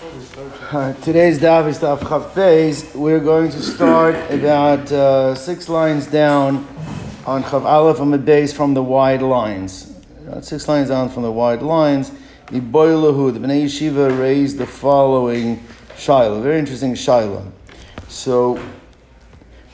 [0.00, 6.66] Uh, today's daf is daf Chav We're going to start about uh, six lines down
[7.26, 9.94] on Chav Aleph the base from the wide lines.
[10.26, 12.12] Uh, six lines down from the wide lines.
[12.46, 15.62] The the Bnei Yeshiva raised the following
[15.96, 17.50] Shaila, very interesting Shaila.
[18.08, 18.58] So,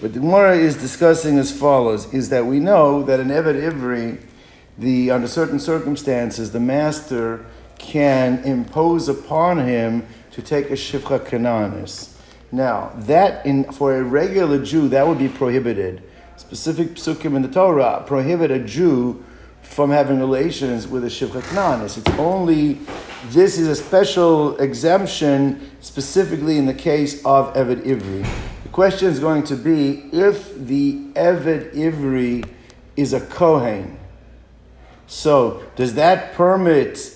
[0.01, 4.21] what the Gemara is discussing as follows is that we know that in Eved Ivri,
[4.77, 7.47] the under certain circumstances, the master
[7.79, 12.15] can impose upon him to take a shivcha kananis.
[12.53, 16.03] Now, that in for a regular Jew, that would be prohibited.
[16.37, 19.25] Specific psukim in the Torah prohibit a Jew
[19.63, 21.99] from having relations with a shivcha kananis.
[21.99, 22.79] It's only
[23.27, 28.29] this is a special exemption specifically in the case of Eved Ivri.
[28.63, 32.49] The question is going to be if the Eved Ivri
[32.95, 33.99] is a Kohen.
[35.07, 37.16] So, does that permit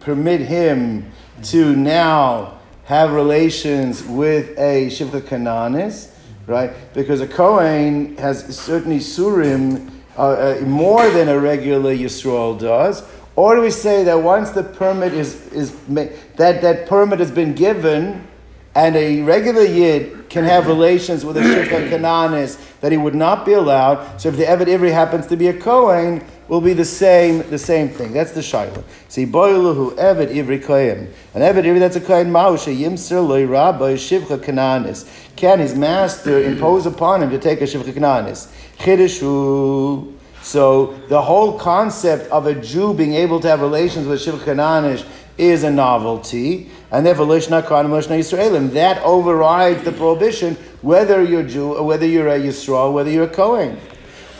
[0.00, 1.10] permit him
[1.44, 6.12] to now have relations with a Shivcha Kananis,
[6.46, 6.72] right?
[6.92, 13.04] Because a Kohen has certainly Surim uh, uh, more than a regular Yisrael does.
[13.36, 17.54] Or do we say that once the permit is, is that, that permit has been
[17.54, 18.26] given,
[18.74, 23.44] and a regular Yid can have relations with a Shivcha Kananis that he would not
[23.44, 24.20] be allowed.
[24.20, 27.58] So if the Eved Ivri happens to be a Kohen, will be the same, the
[27.58, 28.12] same thing.
[28.12, 28.82] That's the Shaila.
[29.08, 31.12] See, Boiluhu Eved Ivri Kohen.
[31.32, 35.08] An Eved Ivri that's a Kohen Mausha Yimser Loi Rabbi Shivcha Kananis.
[35.36, 38.52] Can his master impose upon him to take a Shivcha Kananis?
[38.78, 40.12] Chidishu.
[40.42, 45.06] So the whole concept of a Jew being able to have relations with Shivcha Kananis
[45.38, 48.72] is a novelty, and therefore Lishna Khan Lishna Yisraelim.
[48.72, 53.28] That overrides the prohibition whether you're Jew or whether you're a Yisrael, whether you're a
[53.28, 53.78] Kohen.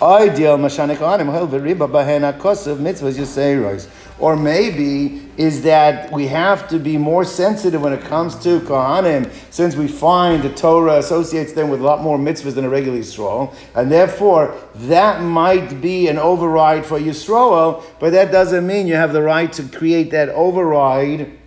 [0.02, 3.88] Ideal Mashanik Anim V'riba Bahena Kosev Mitzvahs Yiseiros.
[4.18, 9.30] Or maybe is that we have to be more sensitive when it comes to Kohanim,
[9.50, 12.98] since we find the Torah associates them with a lot more mitzvahs than a regular
[12.98, 18.94] Yisrael, and therefore that might be an override for Yisrael, but that doesn't mean you
[18.94, 21.38] have the right to create that override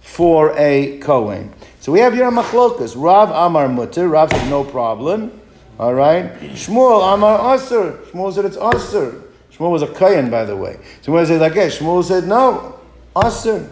[0.00, 1.52] for a Kohen.
[1.84, 2.94] So we have here a machlokas.
[2.96, 4.08] Rav Amar Mutter.
[4.08, 5.38] Rav said no problem.
[5.78, 6.32] All right.
[6.54, 7.98] Shmuel Amar Aser.
[8.10, 9.22] Shmuel said it's Aser.
[9.52, 10.78] Shmuel was a Kohen, by the way.
[11.02, 12.80] So when I said like, Shmuel said no,
[13.14, 13.70] Aser.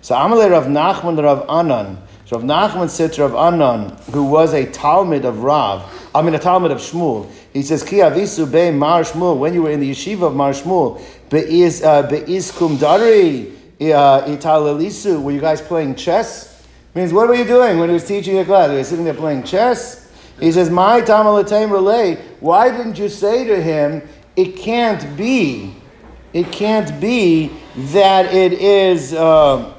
[0.00, 1.98] So Amalei Rav Nachman Rav Anan.
[2.26, 6.34] So Rav Nachman said to Rav Anan, who was a Talmud of Rav, I mean
[6.34, 7.30] a Talmud of Shmuel.
[7.52, 10.50] He says, Ki avisu be Mar Shmuel, when you were in the yeshiva of Mar
[10.50, 11.00] Shmuel,
[11.30, 16.51] be'is, uh, be'is kumdari, uh, italalisu, were you guys playing chess?
[16.94, 18.68] Means, what were you doing when he was teaching the class?
[18.68, 20.10] Were you sitting there playing chess?
[20.38, 25.74] He says, My Tamalatain relay, why didn't you say to him, it can't be,
[26.32, 29.72] it can't be that it is uh,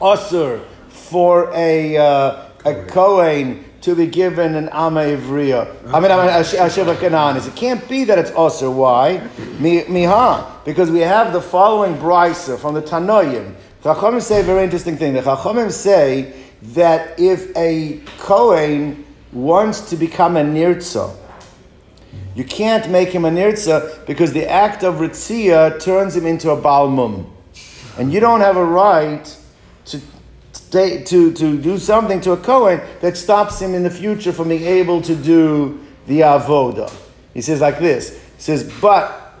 [0.00, 5.92] usr for a, uh, a Kohen to be given an Ama Ivriya.
[5.92, 7.46] I mean, a, a Shiva Kananis.
[7.46, 8.72] It can't be that it's usr.
[8.72, 9.18] Why?
[9.58, 10.64] Miha.
[10.64, 13.54] Because we have the following brisa from the Tanoim.
[13.82, 15.14] Chachamim say a very interesting thing.
[15.14, 16.32] The Chachamim say
[16.74, 21.14] that if a Kohen wants to become a nirtza,
[22.34, 26.56] you can't make him a nirtza because the act of ritzia turns him into a
[26.56, 27.26] balmum.
[27.98, 29.36] And you don't have a right
[29.86, 30.00] to,
[30.70, 34.48] to, to, to do something to a Kohen that stops him in the future from
[34.48, 36.92] being able to do the avoda.
[37.34, 38.10] He says like this.
[38.10, 39.34] He says, but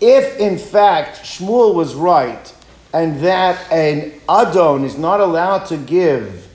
[0.00, 2.53] if in fact Shmuel was right
[2.94, 6.46] and that an Adon is not allowed to give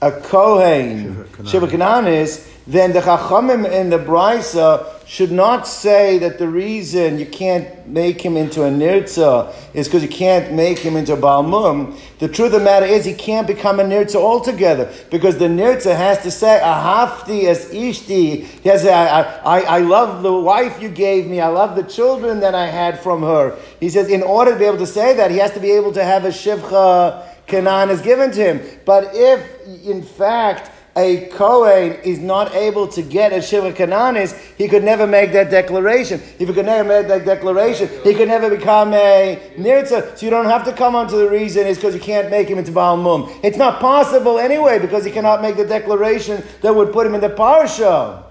[0.00, 6.46] a Kohen, Shiva Kananis, then the Chachamim in the Brisa should not say that the
[6.46, 11.14] reason you can't make him into a Nirtza is because you can't make him into
[11.14, 11.98] a Balmum.
[12.18, 15.96] The truth of the matter is he can't become a Nirtza altogether because the Nirtza
[15.96, 18.44] has to say, Ahafti as Ishti.
[18.44, 21.40] He has, I, I, I love the wife you gave me.
[21.40, 23.58] I love the children that I had from her.
[23.80, 25.94] He says, in order to be able to say that, he has to be able
[25.94, 28.80] to have a Shivcha Kanan is given to him.
[28.84, 34.66] But if, in fact, a Kohen is not able to get a Shiva Kananis, he
[34.66, 36.20] could never make that declaration.
[36.38, 40.18] If he could never make that declaration, he could never become a Nirtza.
[40.18, 42.48] So you don't have to come on to the reason is because you can't make
[42.48, 43.32] him into Baal Mum.
[43.44, 47.20] It's not possible anyway because he cannot make the declaration that would put him in
[47.20, 48.27] the Parsha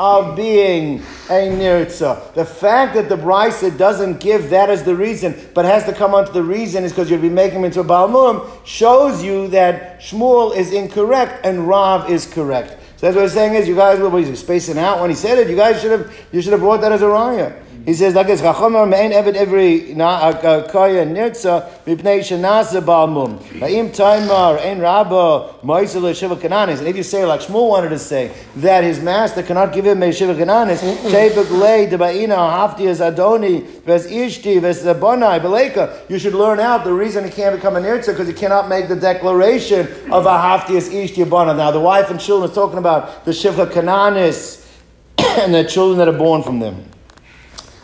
[0.00, 0.98] of being
[1.28, 2.32] a nirtza.
[2.32, 6.14] The fact that the brisa doesn't give that as the reason, but has to come
[6.14, 10.00] onto the reason is because you'd be making him into a balmum, shows you that
[10.00, 12.78] Shmuel is incorrect and Rav is correct.
[12.96, 15.50] So that's what he's saying is you guys were spacing out when he said it.
[15.50, 17.62] You guys should have you should have brought that as a raya.
[17.86, 23.40] He says like this: Chachomer mein evet every na kaya nirtza mipnei shenasa balmum.
[23.58, 26.80] Ha'im taimar ein rabba moisel shiva kananis.
[26.80, 30.02] And if you say like Shmuel wanted to say that his master cannot give him
[30.02, 30.80] a shiva kananis,
[31.10, 36.10] tebek lei debaina hafti as adoni ves ishti ves zabonai beleka.
[36.10, 38.88] You should learn out the reason he can't become a nirtza because he cannot make
[38.88, 41.56] the declaration of a hafti as ishti abona.
[41.56, 44.66] Now the wife and children is talking about the shiva kananis
[45.18, 46.84] and the children that are born from them.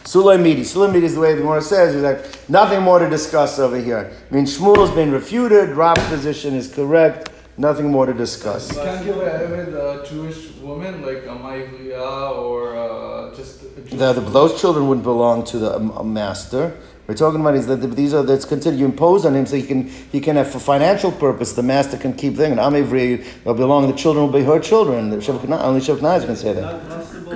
[0.06, 0.60] Sulaimidi.
[0.60, 1.92] Sulaimidi is the way the Gemara says.
[1.92, 4.12] There's like nothing more to discuss over here.
[4.30, 5.70] I mean, Shmuel's been refuted.
[5.70, 7.30] Rab's position is correct.
[7.58, 8.70] Nothing more to discuss.
[8.70, 13.90] You can't give a uh, Jewish woman like a Maivliya or uh, just a Jewish
[13.98, 16.76] The, the, those children wouldn't belong to the um, master.
[17.08, 19.56] We're talking about is that the, these are that's considered you impose on him so
[19.56, 23.24] he can he can have for financial purpose the master can keep them and Amivri
[23.44, 25.10] will belong the children will be her children.
[25.10, 26.62] The Shevach Kana- Only Shevach can say that.
[26.62, 27.30] Not possible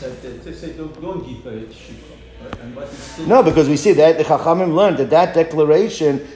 [0.00, 2.02] that they they say don't, don't give a shikha.
[2.42, 2.88] right?
[2.88, 6.26] And still No, because we see that the Chachamim learned that that declaration,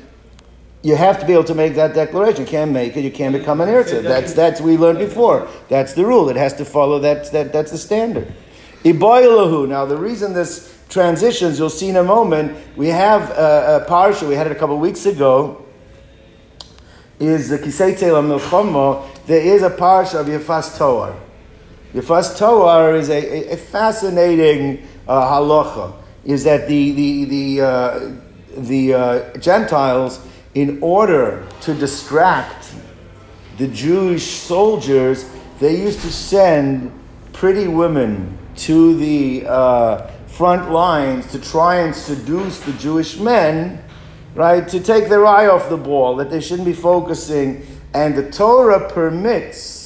[0.82, 2.42] you have to be able to make that declaration.
[2.42, 4.02] You can't make it, you can't become an Eretz.
[4.02, 5.48] That's that's we learned before.
[5.68, 6.28] That's the rule.
[6.28, 7.30] It has to follow that.
[7.32, 8.32] that that's the standard.
[8.84, 9.68] Iboilahu.
[9.68, 12.56] Now the reason this transitions, you'll see in a moment.
[12.76, 14.28] We have a, a parsha.
[14.28, 15.64] We had it a couple of weeks ago.
[17.18, 19.06] Is the Kisei Milchama.
[19.26, 20.76] There is a parsha of Yefas
[21.92, 22.02] Toar.
[22.02, 25.94] first Torah is a, a, a fascinating uh, halacha.
[26.24, 28.10] Is that the the the uh,
[28.56, 32.74] the uh, Gentiles, in order to distract
[33.58, 35.28] the Jewish soldiers,
[35.58, 36.92] they used to send
[37.32, 43.82] pretty women to the uh, front lines to try and seduce the Jewish men,
[44.34, 47.66] right, to take their eye off the ball, that they shouldn't be focusing.
[47.94, 49.81] And the Torah permits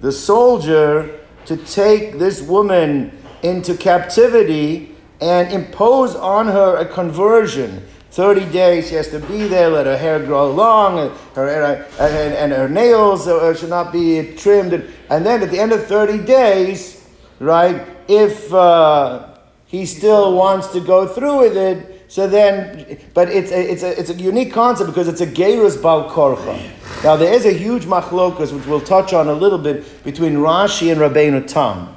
[0.00, 7.86] the soldier to take this woman into captivity and impose on her a conversion.
[8.10, 12.34] 30 days she has to be there, let her hair grow long, and her, and,
[12.34, 14.72] and her nails uh, should not be trimmed.
[14.72, 17.06] And, and then at the end of 30 days,
[17.38, 23.50] right, if uh, he still wants to go through with it, so then, but it's
[23.50, 27.02] a, it's a, it's a unique concept because it's a gerus bal korcha.
[27.02, 30.92] Now there is a huge machlokas which we'll touch on a little bit between Rashi
[30.92, 31.96] and Rabbeinu Tam.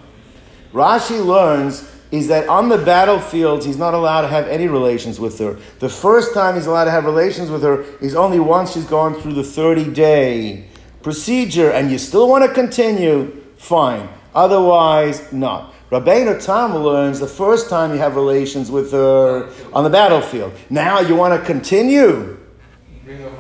[0.73, 5.38] Rashi learns is that on the battlefield he's not allowed to have any relations with
[5.38, 5.57] her.
[5.77, 9.13] The first time he's allowed to have relations with her is only once she's gone
[9.21, 10.65] through the 30 day
[11.03, 14.09] procedure and you still want to continue, fine.
[14.33, 15.73] Otherwise, not.
[15.91, 20.53] Rabbeinu Tam learns the first time you have relations with her on the battlefield.
[20.69, 22.38] Now you want to continue.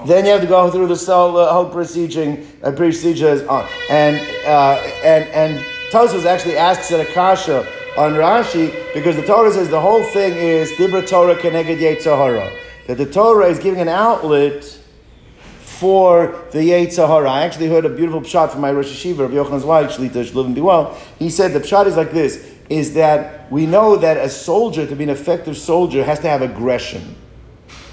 [0.07, 3.67] Then you have to go through the whole, uh, whole procedure, uh, procedures on.
[3.91, 4.17] And,
[4.47, 9.69] uh, and, and Tosfos actually asks at a kasha on Rashi because the Torah says
[9.69, 12.51] the whole thing is Dibra Torah Keneged Yetzahara.
[12.87, 14.78] That the Torah is giving an outlet
[15.79, 17.29] for the Yetzahara.
[17.29, 20.59] I actually heard a beautiful shot from my Rosh Yeshiva, Rabbi Yochanan Zweig, Shlita Be
[20.59, 20.97] Well.
[21.17, 24.95] He said the shot is like this, is that we know that a soldier, to
[24.95, 27.15] be an effective soldier, has to have aggression.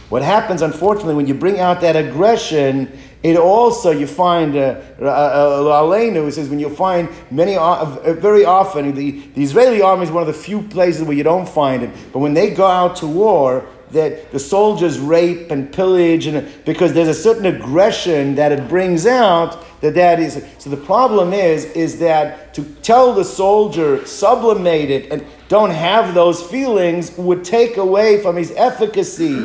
[0.09, 2.91] What happens, unfortunately, when you bring out that aggression,
[3.23, 8.94] it also you find uh, uh, uh, says when you find many uh, very often
[8.94, 11.91] the, the Israeli army is one of the few places where you don't find it.
[12.12, 13.67] But when they go out to war,
[13.97, 19.07] that the soldiers rape and pillage, and because there's a certain aggression that it brings
[19.07, 20.43] out that that is.
[20.59, 26.15] So the problem is is that to tell the soldier sublimate it and don't have
[26.15, 29.37] those feelings would take away from his efficacy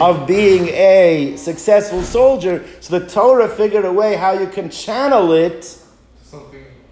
[0.00, 2.64] of being a successful soldier.
[2.80, 5.78] So the Torah figured a way how you can channel it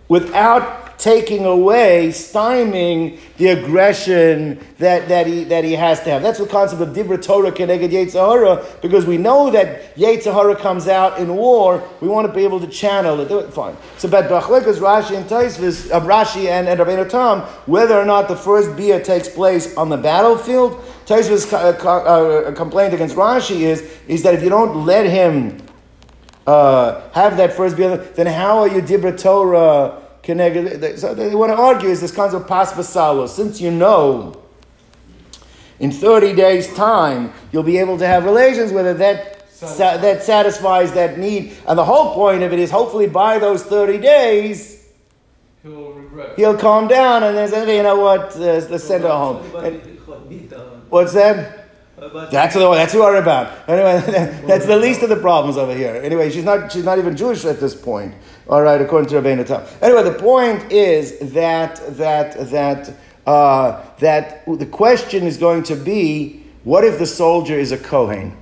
[0.09, 6.23] without taking away, stymieing the aggression that, that, he, that he has to have.
[6.23, 11.19] That's the concept of Dibra Torah Keneged Yetzirah, because we know that Yetzirah comes out
[11.19, 13.53] in war, we want to be able to channel it.
[13.53, 13.77] Fine.
[13.97, 18.29] So, but Bachlekas, Rashi and Tosfos, uh, Rashi and, and Rabbeinu Tam, whether or not
[18.29, 20.73] the first bia takes place on the battlefield,
[21.07, 25.63] Tosfos uh, uh, complaint against Rashi is, is that if you don't let him
[26.47, 30.00] uh, have that first bia, then how are you Dibra Torah?
[30.25, 33.29] So they want to argue is this concept of pas vasalo.
[33.29, 34.35] Since you know
[35.79, 40.23] in 30 days' time you'll be able to have relations with her, that, sa- that
[40.23, 41.53] satisfies that need.
[41.67, 44.77] And the whole point of it is hopefully by those 30 days,
[45.63, 46.35] He'll regret.
[46.37, 49.43] he'll calm down and then say, okay, you know what, uh, let's send her home.
[49.57, 50.01] And it- it-
[50.89, 51.57] what's that?
[52.31, 53.69] That's the that's who we're about.
[53.69, 54.01] Anyway,
[54.47, 55.97] that's the least of the problems over here.
[56.03, 58.15] Anyway, she's not she's not even Jewish at this point.
[58.51, 59.63] All right, according to Rabbeinu Tam.
[59.81, 66.43] Anyway, the point is that that that uh, that the question is going to be,
[66.65, 68.37] what if the soldier is a Kohen?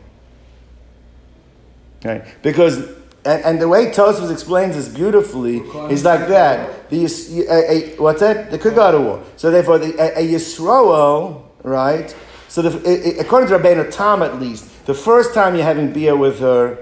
[2.02, 2.24] Right?
[2.42, 2.78] Because,
[3.26, 5.58] and, and the way Tosfos explains this beautifully
[5.90, 6.88] is like that.
[6.88, 7.04] The,
[7.50, 8.50] a, a, what's that?
[8.50, 9.22] The Kagara war.
[9.36, 12.16] So therefore, the, a, a Yisroel, right?
[12.48, 16.40] So the, according to Rabbeinu Tam, at least, the first time you're having bia with
[16.40, 16.78] her,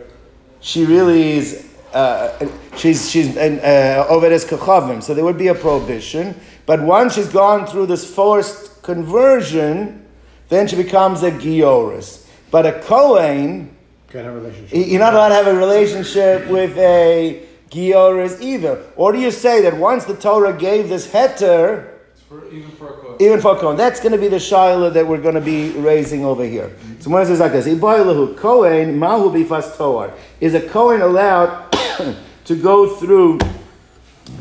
[0.61, 1.67] she really is,
[1.97, 6.39] uh, she's, she's an uh, Ovedes Kachavim, so there would be a prohibition.
[6.67, 10.05] But once she's gone through this forced conversion,
[10.49, 12.27] then she becomes a Gioris.
[12.51, 13.75] But a Kohen,
[14.13, 18.85] you're not allowed to have a relationship with a Gioris either.
[18.97, 21.97] Or do you say that once the Torah gave this heter,
[22.29, 23.17] for, even for a Kohen.
[23.21, 23.77] Even for a Kohen.
[23.77, 26.69] That's going to be the Shaila that we're going to be raising over here.
[26.69, 27.01] Mm-hmm.
[27.01, 30.13] So when it says like this, Kohen, Mahu Bifas Toar.
[30.41, 31.66] Is a Kohen allowed
[32.45, 33.39] to go through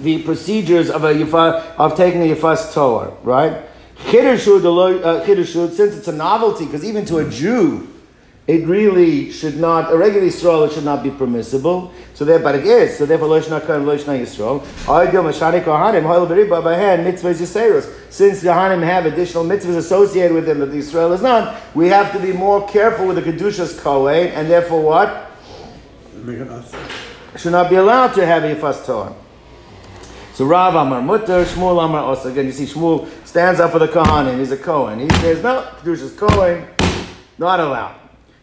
[0.01, 3.63] the procedures of a yifa, of taking a Yifas Toar, right?
[4.07, 7.87] Uh, since it's a novelty, because even to a Jew,
[8.47, 11.91] it really should not, a regular Yisrael, it should not be permissible.
[12.13, 12.95] So there, but it is.
[12.95, 14.59] So therefore, Loishna Kohen, Loishna Yisrael.
[14.85, 17.91] Argil Mashani Kohanim, Hoil Beriba Bahan, Mitzvahs Yiseros.
[18.11, 21.87] Since the Kohanim have additional mitzvahs associated with them that the Israel is not, we
[21.87, 25.31] have to be more careful with the Kedushas Kohen, and therefore what?
[27.37, 29.13] Should not be allowed to have Yifas Torah.
[30.33, 32.29] So Rav Amar Mutter, Shmuel Amar Osa.
[32.29, 34.39] Again, you see Shmuel stands up for the Kohanim.
[34.39, 34.99] He's a Kohen.
[34.99, 36.67] He says, no, Kedushas Kohen,
[37.37, 37.95] not allowed.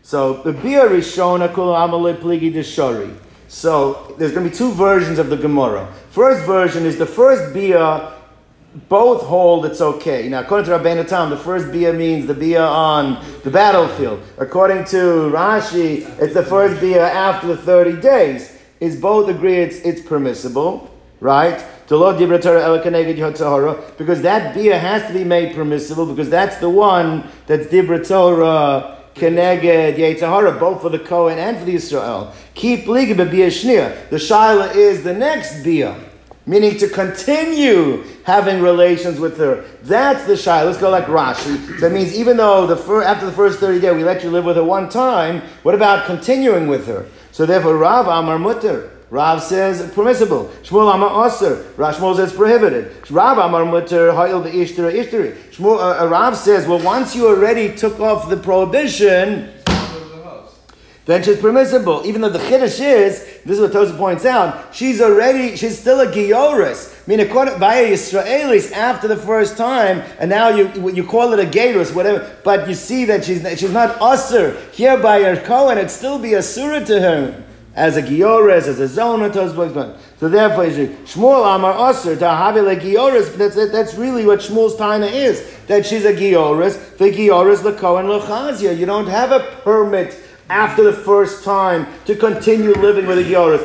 [0.03, 3.17] So the Bia Rishona Kula Amalei Pligi Deshari.
[3.49, 5.87] So there's going to be two versions of the Gemara.
[6.11, 8.15] First version is the first Bia,
[8.89, 10.29] both hold it's okay.
[10.29, 14.23] Now, according to Rabbeinu Tam, the first Bia means the Bia on the battlefield.
[14.39, 18.59] According to Rashi, it's the first Bia after the 30 days.
[18.83, 21.65] Is both agree it's, it's permissible, right?
[21.89, 22.17] Because
[24.23, 29.95] that Bia has to be made permissible because that's the one that's Dibra Torah Keneged
[29.99, 32.35] Yetzahara, both for the Kohen and for the Israel.
[32.55, 34.11] Keep liga shnia.
[34.11, 35.97] The Shaila is the next Bia,
[36.45, 39.65] meaning to continue having relations with her.
[39.83, 40.67] That's the Shaila.
[40.67, 41.79] Let's go like Rashi.
[41.79, 44.45] That means even though the fir- after the first 30 days we let you live
[44.45, 47.07] with her one time, what about continuing with her?
[47.33, 48.91] So therefore, Rav Amar Mutter.
[49.11, 50.51] Rav says permissible.
[50.63, 51.67] Shmuel Amar Aser.
[51.77, 52.93] Rashmuel says prohibited.
[53.11, 55.35] Rav Amar Mutter Ha'il Ishtira Ishtiri.
[55.51, 59.53] Shmuel uh, uh, Rav says, well, once you already took off the prohibition,
[61.05, 62.03] then she's permissible.
[62.05, 66.01] Even though the chiddush is, this is what Tosa points out, she's already, she's still
[66.01, 66.93] a gioris.
[66.95, 71.41] I mean, according by Israelis after the first time, and now you you call it
[71.41, 72.31] a gairus, whatever.
[72.45, 75.79] But you see that she's she's not usher here by her Kohen.
[75.79, 77.45] It'd still be a surah to her
[77.75, 83.35] as a giores, as a zona So therefore, Shmuel Amar Aser to Havile giores.
[83.35, 85.43] That's that's really what Shmuel's taina is.
[85.67, 86.97] That she's a giores.
[86.99, 88.79] The giores lekohen lechazia.
[88.79, 90.17] You don't have a permit
[90.53, 93.63] after the first time to continue living with a giores.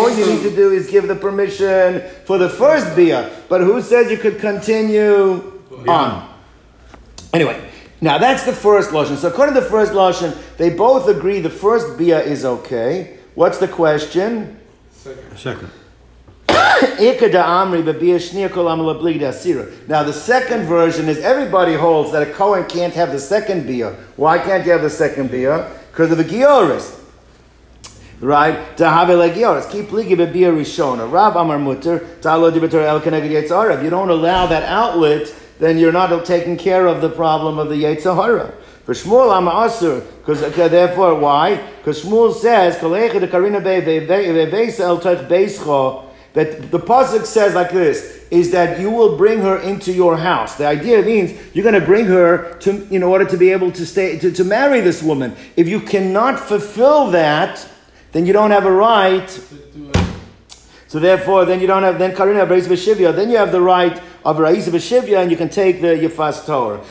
[0.00, 3.30] All you need to do is give the permission for the first bia.
[3.48, 6.32] But who says you could continue on?
[7.34, 7.64] Anyway.
[8.00, 9.16] Now that's the first lashon.
[9.16, 13.18] So according to the first lashon, they both agree the first bia is okay.
[13.34, 14.56] What's the question?
[14.92, 15.36] Second.
[15.36, 15.70] Second.
[19.88, 23.92] Now the second version is everybody holds that a Kohen can't have the second bia.
[24.16, 25.70] Why can't you have the second bia?
[25.90, 26.96] Because of the gioris.
[28.20, 28.76] Right?
[28.78, 29.70] To have a legioris.
[29.70, 31.10] Keep ligi bia rishona.
[31.10, 32.06] Rav Amar Mutter.
[32.24, 37.58] El If you don't allow that outlet then you're not taking care of the problem
[37.58, 38.54] of the Yetzirah.
[38.84, 41.56] For Shmuel, I'm asur, because therefore, why?
[41.78, 42.76] Because Shmuel says,
[46.34, 50.56] that the pasuk says like this: is that you will bring her into your house.
[50.56, 53.86] The idea means you're going to bring her to, in order to be able to
[53.86, 55.34] stay to, to marry this woman.
[55.56, 57.66] If you cannot fulfill that,
[58.12, 59.28] then you don't have a right.
[60.88, 63.14] So therefore, then you don't have then karina b'shivya.
[63.14, 66.84] Then you have the right of Ra'isa B'Shivya, and you can take the Yifas Torah.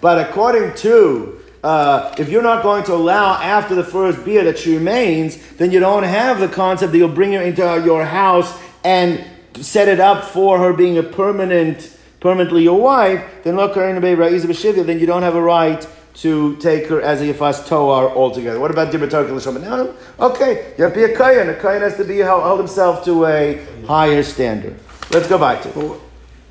[0.00, 4.58] But according to uh, if you're not going to allow after the first bia that
[4.58, 8.58] she remains, then you don't have the concept that you'll bring her into your house
[8.82, 9.24] and
[9.60, 13.24] set it up for her being a permanent, permanently your wife.
[13.44, 14.84] Then look, Rayaiz b'shivya.
[14.84, 18.58] then you don't have a right to take her as a Yafas Toar altogether.
[18.58, 19.62] What about Dibatar Kalashom?
[19.62, 21.48] No, okay, you have to be a Kayan.
[21.48, 24.78] A Kayan has to be hold himself to a higher standard.
[25.10, 26.00] Let's go back to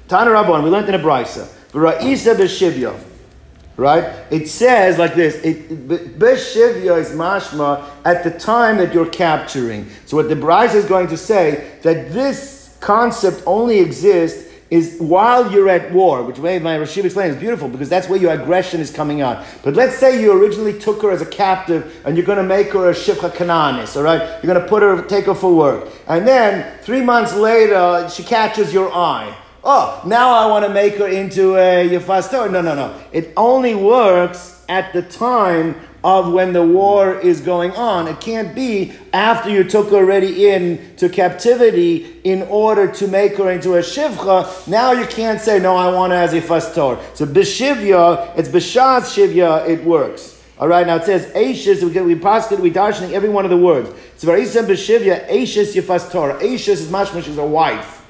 [0.08, 1.48] Tana Rabban, we learned in a Brisa.
[1.74, 3.11] Ra'isa b'shivya.
[3.78, 4.04] Right?
[4.30, 9.90] It says like this, b'shivya is mashma at the time that you're capturing.
[10.06, 15.52] So what the Brisa is going to say, that this concept only exists is while
[15.52, 18.80] you're at war, which way my Rashiv explained is beautiful because that's where your aggression
[18.80, 19.46] is coming out.
[19.64, 22.72] But let's say you originally took her as a captive and you're going to make
[22.72, 24.22] her a Shifcha Kananis, all right?
[24.42, 25.90] You're going to put her, take her for work.
[26.08, 29.36] And then three months later, she catches your eye.
[29.64, 33.00] Oh, now I want to make her into a Yefas No, no, no.
[33.12, 38.08] It only works at the time of when the war is going on.
[38.08, 43.36] It can't be after you took her already in to captivity in order to make
[43.38, 44.68] her into a shivcha.
[44.68, 47.00] Now you can't say, no, I want her as a fastor.
[47.16, 50.42] So bishivya, it's bishaz shivya, it works.
[50.58, 53.58] All right, now it says Aishis, we, we it, we darshaning every one of the
[53.58, 53.90] words.
[54.14, 56.40] It's very simple, Bishivya, Aishis Yefastor.
[56.40, 58.01] Aishis is mashmash, is a wife.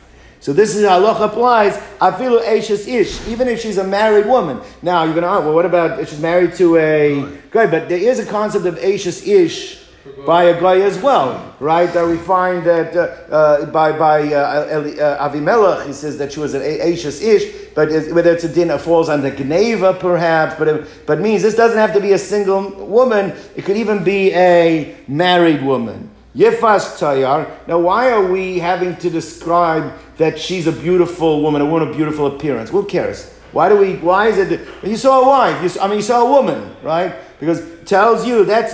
[0.42, 1.78] So this is how Allah applies.
[2.00, 4.60] Afilu Eishes Ish, even if she's a married woman.
[4.82, 7.68] Now you're going to ask, well, what about if she's married to a guy?
[7.68, 9.82] But there is a concept of Eishes Ish
[10.26, 11.94] by a guy as well, right?
[11.94, 16.34] That we find that uh, uh, by by uh, Eli, uh, Avimelech, he says that
[16.34, 20.56] she was an Eishes Ish, but whether it's a din that falls under Gneva perhaps,
[20.58, 23.34] but it, but means this doesn't have to be a single woman.
[23.56, 26.11] It could even be a married woman.
[26.36, 27.50] Yefas Tayar.
[27.68, 31.96] Now, why are we having to describe that she's a beautiful woman, a woman of
[31.96, 32.70] beautiful appearance?
[32.70, 33.30] Who cares?
[33.52, 33.96] Why do we?
[33.96, 34.68] Why is it?
[34.82, 35.62] You saw a wife.
[35.62, 37.14] You saw, I mean, you saw a woman, right?
[37.40, 38.74] Because tells you that's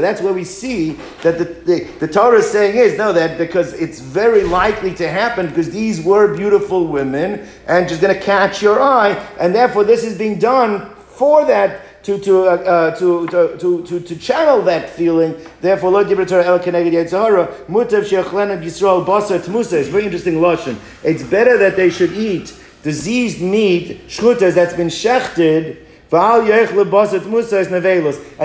[0.00, 3.72] That's where we see that the, the, the Torah is saying is no that because
[3.74, 8.62] it's very likely to happen because these were beautiful women and she's going to catch
[8.62, 13.26] your eye, and therefore this is being done for that to to, uh, uh, to,
[13.28, 15.36] to, to, to, channel that feeling.
[15.60, 19.74] Therefore, Lord Dibra El Keneged Yetzahara, Mutav Sheachlena Yisrael Basar Tmusa.
[19.74, 20.76] It's very interesting lashon.
[21.04, 25.78] It's better that they should eat diseased meat, shchutas that's been shechted.
[26.14, 26.46] And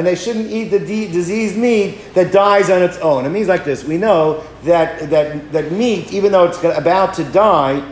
[0.07, 3.25] they shouldn't eat the de- diseased meat that dies on its own.
[3.25, 3.83] It means like this.
[3.83, 7.85] We know that, that, that meat, even though it's about to die,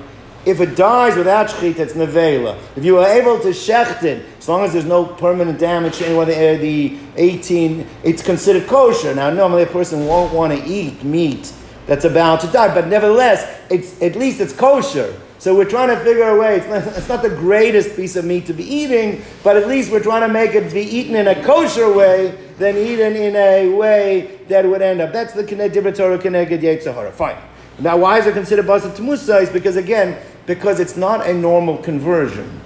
[0.46, 2.58] if it dies without shechita, it's nevela.
[2.78, 6.06] If you are able to shecht it, as long as there's no permanent damage to
[6.06, 9.16] anyone, the, the 18, it's considered kosher.
[9.16, 11.52] Now, normally a person won't want to eat meat
[11.88, 15.20] that's about to die, but nevertheless, it's, at least it's kosher.
[15.40, 16.58] So we're trying to figure a way.
[16.58, 19.92] It's not, it's not, the greatest piece of meat to be eating, but at least
[19.92, 23.70] we're trying to make it be eaten in a kosher way than eaten in a
[23.70, 25.12] way that would end up.
[25.12, 27.14] That's the Torah Kineged Yetzirah.
[27.14, 27.38] Fine.
[27.80, 29.38] Now, why is it considered Basat Musa?
[29.38, 32.62] Is because, again, because it's not a normal conversion.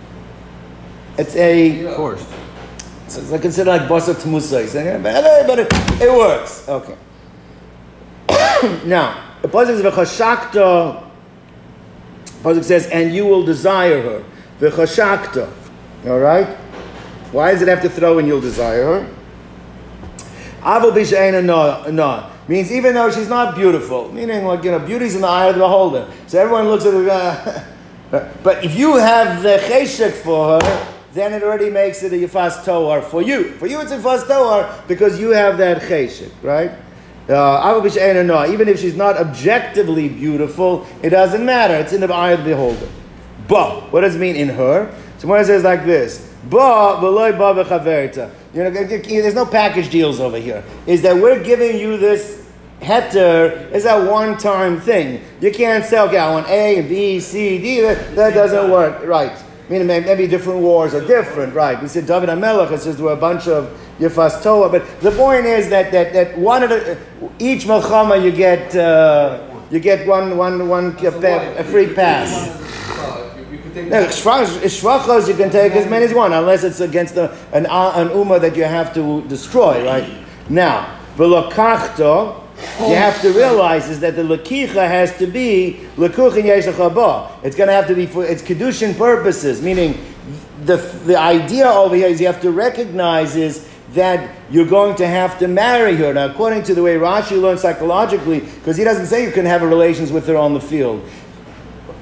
[1.20, 1.86] It's a.
[1.86, 2.26] Of course.
[3.10, 4.64] So it's considered like Basat Musa.
[5.46, 5.68] But it,
[6.02, 6.68] it works.
[6.70, 6.96] Okay.
[8.86, 11.04] now, the Pasuk V'chashakta.
[12.42, 14.24] Pasuk says, and you will desire her.
[14.62, 15.52] V'chashakta.
[16.06, 16.48] All right?
[17.34, 19.16] Why does it have to throw in you'll desire her?
[20.62, 25.22] Avo b'she'ena no means even though she's not beautiful, meaning like you know, beauty's in
[25.22, 26.10] the eye of the beholder.
[26.28, 27.10] So everyone looks at her.
[28.12, 32.15] Uh, but if you have the cheshek for her, then it already makes it a
[32.15, 33.52] yifas toar for you.
[33.54, 36.72] For you, it's a yifas toar because you have that cheshek, right?
[37.30, 41.76] Uh, even if she's not objectively beautiful, it doesn't matter.
[41.76, 42.89] It's in the eye of the beholder.
[43.48, 44.91] But what does it mean in her?
[45.19, 48.32] So when it says like this, v'chaverta.
[48.54, 50.63] You know, there's no package deals over here.
[50.88, 52.50] Is that we're giving you this
[52.82, 55.22] heter is a one-time thing.
[55.41, 57.82] You can't say, okay, I want A, B, C, D.
[57.82, 59.38] That, that doesn't work, right?
[59.70, 61.80] I mean, maybe different wars are different, right?
[61.80, 65.12] We said David Amelech, it says there were a bunch of Yefas Toa, but the
[65.12, 66.98] point is that, that, that one of the,
[67.38, 72.60] each Melchama you get, uh, you get one, one, one, a, a free pass.
[73.76, 78.10] No, shvachos you can take as many as one, unless it's against the, an, an
[78.10, 80.12] ummah that you have to destroy, right?
[80.50, 82.42] Now, v'lokachto,
[82.80, 87.43] you have to realize is that the lakicha has to be lakuchin yeshachaba.
[87.43, 89.98] It's going to have to be for its kedushin purposes, meaning
[90.65, 95.08] the the idea over here is you have to recognize is that you're going to
[95.08, 96.13] have to marry her.
[96.13, 99.63] Now, according to the way Rashi learns psychologically, because he doesn't say you can have
[99.63, 101.04] relations with her on the field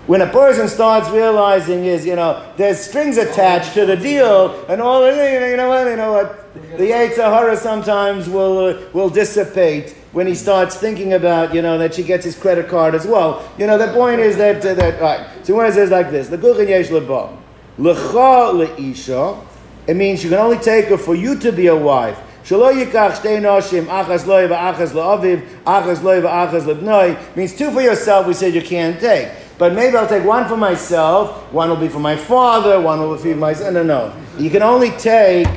[0.08, 4.82] when a person starts realizing is, you know, there's strings attached to the deal, and
[4.82, 6.47] all, you know what, you know what,
[6.78, 11.93] the Yitzhahara sometimes will, uh, will dissipate when he starts thinking about, you know, that
[11.93, 13.50] she gets his credit card as well.
[13.58, 15.28] You know, the point is that, uh, that right.
[15.46, 17.38] So when it says like this, the Guchan Yesh Leba,
[17.78, 19.46] L'cha Le'isha,
[19.88, 22.20] it means you can only take her for you to be a wife.
[22.43, 27.82] Shelo yikach shtei noshim, achas loy v'achas la'aviv, achas loy v'achas lebnoi, means two for
[27.82, 29.30] yourself, we said you can't take.
[29.58, 33.15] But maybe I'll take one for myself, one will be for my father, one will
[33.15, 33.74] be for my son.
[33.74, 34.13] No, no.
[34.38, 35.48] You can only take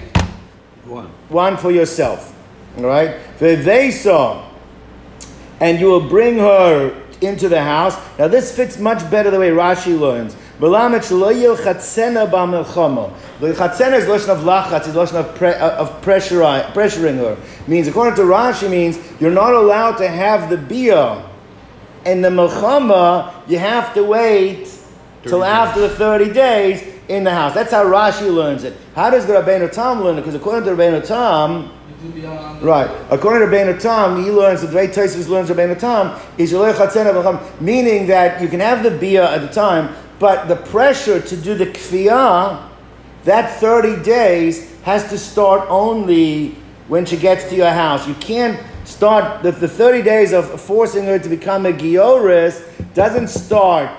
[0.90, 2.36] one, one for yourself.
[2.76, 3.16] All right?
[3.38, 4.50] They saw,
[5.60, 7.96] and you will bring her into the house.
[8.18, 10.34] Now this fits much better the way Rashi learns.
[10.58, 12.26] Melamed shelo yil chatzena.
[13.40, 13.56] Is
[14.04, 17.36] lashon of lachatz, is lashon of, pre, uh, of pressuring, her.
[17.66, 21.24] Means according to Rashi means you're not allowed to have the bia.
[22.04, 24.68] and the milchama, you have to wait
[25.22, 27.52] till after the 30 days in the house.
[27.54, 28.76] That's how Rashi learns it.
[28.94, 30.20] How does the Rabbeinu Tam learn it?
[30.20, 31.72] Because according to Rabbeinu Tam.
[32.62, 32.88] Right.
[33.10, 36.52] According to Rabbeinu Tam, he learns, the way Tosfos learns Rabbeinu Tam, is
[37.60, 41.54] meaning that you can have the bia at the time, but the pressure to do
[41.54, 42.68] the kfiyah,
[43.24, 46.50] that 30 days has to start only
[46.88, 48.06] when she gets to your house.
[48.06, 53.28] You can't start, the, the 30 days of forcing her to become a Gioris doesn't
[53.28, 53.90] start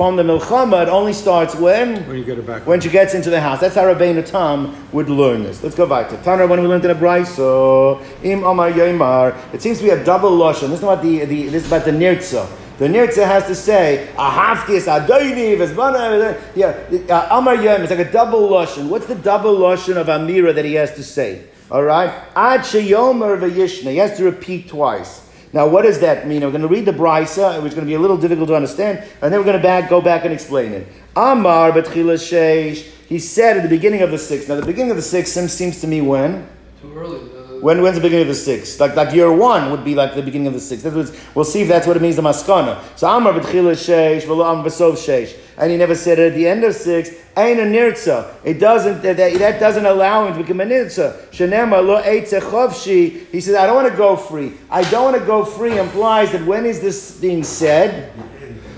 [0.00, 2.06] from the Milchama, it only starts when?
[2.08, 2.66] When you get it back.
[2.66, 3.60] when she gets into the house.
[3.60, 5.62] That's how Rabbeinu Tam would learn this.
[5.62, 8.02] Let's go back to Tanner when we learned in a Braiso.
[8.24, 9.36] Im Amar Yomar.
[9.52, 10.70] It seems to be a double lashon.
[10.70, 12.48] This is about the, the this is about the nirtza.
[12.78, 16.40] The nirtza has to say a ahafkis adoyni v'zmana.
[16.54, 17.82] Yeah, uh, Amar Yom.
[17.82, 18.88] It's like a double lashon.
[18.88, 21.44] What's the double lashon of Amira that he has to say?
[21.70, 23.90] All right, Ad sheyomer v'yishna.
[23.90, 25.28] He has to repeat twice.
[25.52, 26.42] Now, what does that mean?
[26.42, 28.54] We're going to read the brisa, which is going to be a little difficult to
[28.54, 30.86] understand, and then we're going to back, go back and explain it.
[31.16, 32.86] Amar betchila sheish.
[33.08, 34.48] He said at the beginning of the sixth.
[34.48, 36.46] Now, the beginning of the sixth seems- to me when.
[36.80, 37.16] Too early.
[37.18, 38.80] Uh, When, when's the beginning of the sixth?
[38.80, 40.84] Like, like year one would be like the beginning of the sixth.
[40.84, 42.78] That's what it's- we'll see if that's what it means, the maskana.
[42.94, 45.32] So, Amar b'tchila sheish, v'lo am b'sov sheish.
[45.60, 47.10] And he never said it at the end of six.
[47.36, 48.34] Ain a nirtza.
[48.44, 51.26] It doesn't, that, that doesn't allow him to become a nirtza.
[51.26, 53.26] Shenema lo chovshi.
[53.30, 54.54] He says, I don't want to go free.
[54.70, 58.10] I don't want to go free implies that when is this being said?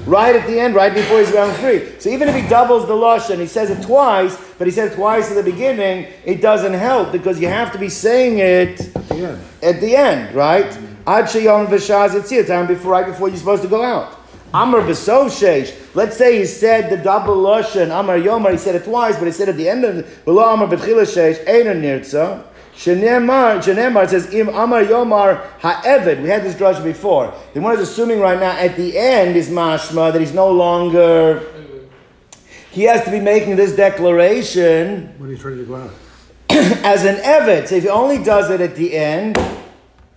[0.07, 2.01] Right at the end, right before he's going free.
[2.01, 4.97] So even if he doubles the lashon, he says it twice, but he said it
[4.97, 8.81] twice at the beginning, it doesn't help because you have to be saying it
[9.63, 10.67] at the end, right?
[11.07, 14.19] Ad sheyom v'shaz time before, right before you're supposed to go out.
[14.53, 15.79] Amar b'sov sheish.
[15.95, 19.33] Let's say he said the double lashon, Amar yomar, he said it twice, but he
[19.33, 22.45] said at the end of V'lo Amar b'tchila sheish, eina nirtza.
[22.75, 26.23] Shenemar, Shenemar says, Im Amar Yomar Ha'eved.
[26.23, 27.35] We had this drush before.
[27.53, 31.47] The one is assuming right now at the end is mashma that he's no longer.
[32.71, 35.91] He has to be making this declaration When he's ready to go out.
[36.51, 37.69] as an Eved.
[37.69, 39.39] So if he only does it at the end,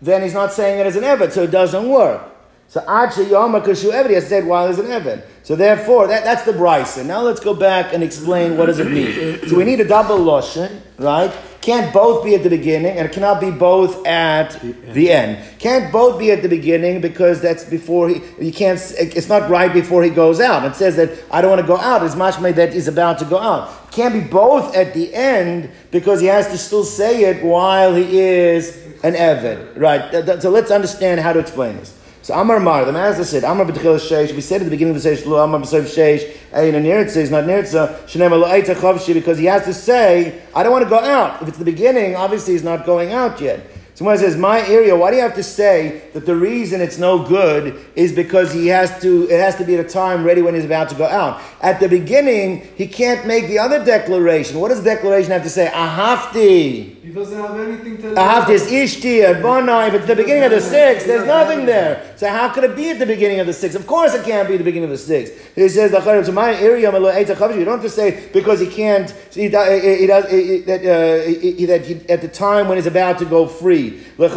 [0.02, 2.35] then he's not saying it as an Eved, so it doesn't work.
[2.68, 5.24] So Ad Sheyoma Kashu Eved, he has said while he's an Eved.
[5.44, 7.06] So therefore, that, that's the Brisa.
[7.06, 9.48] Now let's go back and explain what does it mean.
[9.48, 11.32] So we need a double Loshen, right?
[11.62, 15.44] Can't both be at the beginning, and it cannot be both at the end.
[15.58, 19.74] Can't both be at the beginning because that's before he, you can't, it's not right
[19.74, 20.64] before he goes out.
[20.64, 22.04] It says that I don't want to go out.
[22.06, 23.92] It's mashma that he's about to go out.
[23.92, 28.20] Can't be both at the end because he has to still say it while he
[28.20, 29.80] is an Eved.
[29.80, 30.42] Right.
[30.42, 31.95] So let's understand how to explain this.
[32.26, 34.34] So Amar Mar, the master said, Amar b'tchil sheish.
[34.34, 36.28] We said at the beginning of the sheish, lo Amar b'sov sheish.
[36.54, 38.00] Eh, Ein a nirtza is not nirtza.
[38.08, 41.44] Shenema lo eita chavshi because he has to say, I don't want to go out.
[41.44, 43.70] If it's the beginning, obviously he's not going out yet.
[43.94, 47.24] Someone says, my area, why do you have to say that the reason it's no
[47.24, 50.56] good is because he has to, it has to be at a time ready when
[50.56, 51.40] he's about to go out.
[51.62, 54.60] At the beginning, he can't make the other declaration.
[54.60, 55.68] What does the declaration have to say?
[55.72, 56.95] Ahafti.
[57.06, 58.16] He doesn't have anything to.
[58.16, 59.88] Ahafti is ishti, adbona.
[59.90, 62.02] If it's the beginning of the sixth, there's nothing there.
[62.16, 63.78] So how could it be at the beginning of the sixth?
[63.78, 65.54] Of course it can't be at the beginning of the sixth.
[65.54, 69.50] He says, the "So my area, you don't have to say because he can't, he,
[69.50, 73.26] does- he does, he- that, uh, that he, at the time when he's about to
[73.26, 74.00] go free.
[74.18, 74.28] How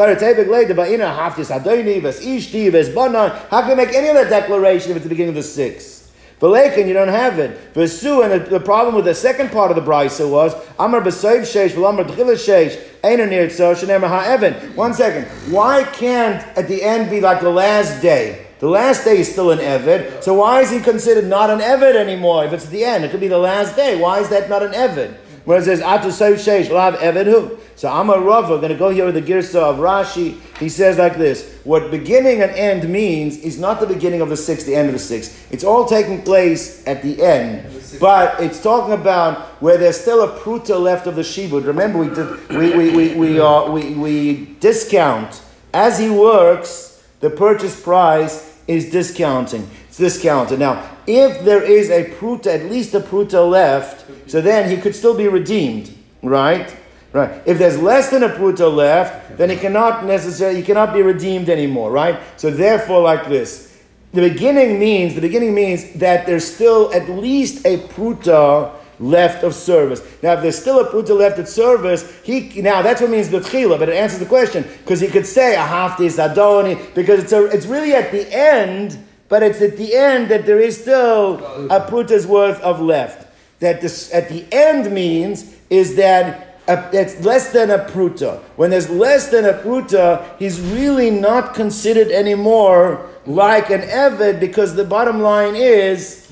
[3.62, 5.97] can you make any of that declaration if it's the beginning of the sixth?
[6.40, 7.74] V'leikin, you don't have it.
[7.74, 11.40] V'su, and the, the problem with the second part of the brisa was Amar b'soiv
[11.40, 14.74] sheish v'lamar d'chila sheish ein nir tzo shenemar ha'evan.
[14.74, 15.26] One second.
[15.52, 18.46] Why can't at the end be like the last day?
[18.60, 21.94] The last day is still an Evid, so why is he considered not an Evid
[21.94, 22.44] anymore?
[22.44, 23.96] If it's the end, it could be the last day.
[23.96, 25.14] Why is that not an Evid?
[25.44, 27.56] Where it says Atu Sheish Lav Evid Hu.
[27.76, 30.40] So Amar Rav, we're going to go here with the Girsa of Rashi.
[30.58, 34.38] He says like this: What beginning and end means is not the beginning of the
[34.38, 35.52] sixth, the end of the sixth.
[35.52, 37.68] It's all taking place at the end,
[38.00, 41.66] but it's talking about where there's still a pruta left of the shibud.
[41.66, 45.42] Remember, we did, we we we we, uh, we we discount
[45.74, 47.04] as he works.
[47.20, 49.68] The purchase price is discounting.
[49.88, 50.60] It's discounted.
[50.60, 54.94] Now, if there is a pruta, at least a pruta left, so then he could
[54.94, 56.74] still be redeemed, right?
[57.12, 57.40] Right.
[57.46, 61.48] If there's less than a pruta left, then it cannot necessarily, it cannot be redeemed
[61.48, 62.20] anymore, right?
[62.36, 67.64] So therefore, like this, the beginning means the beginning means that there's still at least
[67.64, 70.02] a pruta left of service.
[70.22, 73.78] Now, if there's still a pruta left at service, he now that's what means l'tchila,
[73.78, 77.46] but it answers the question because he could say a haftis adoni because it's a,
[77.46, 81.38] it's really at the end, but it's at the end that there is still
[81.70, 83.26] a pruta's worth of left.
[83.60, 86.44] That this at the end means is that.
[86.68, 88.40] It's less than a pruta.
[88.56, 94.74] When there's less than a pruta, he's really not considered anymore like an Eved because
[94.74, 96.28] the bottom line is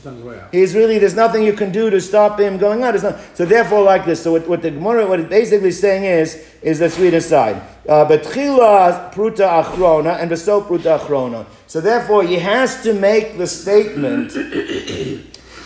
[0.53, 2.99] he's really there's nothing you can do to stop him going on.
[3.35, 4.23] So therefore, like this.
[4.23, 7.57] So what, what the Gemara, what it's basically saying is is the sweeter side.
[7.89, 11.47] Uh, Betchila pruta achrona and beso pruta achrona.
[11.67, 14.33] So therefore, he has to make the statement.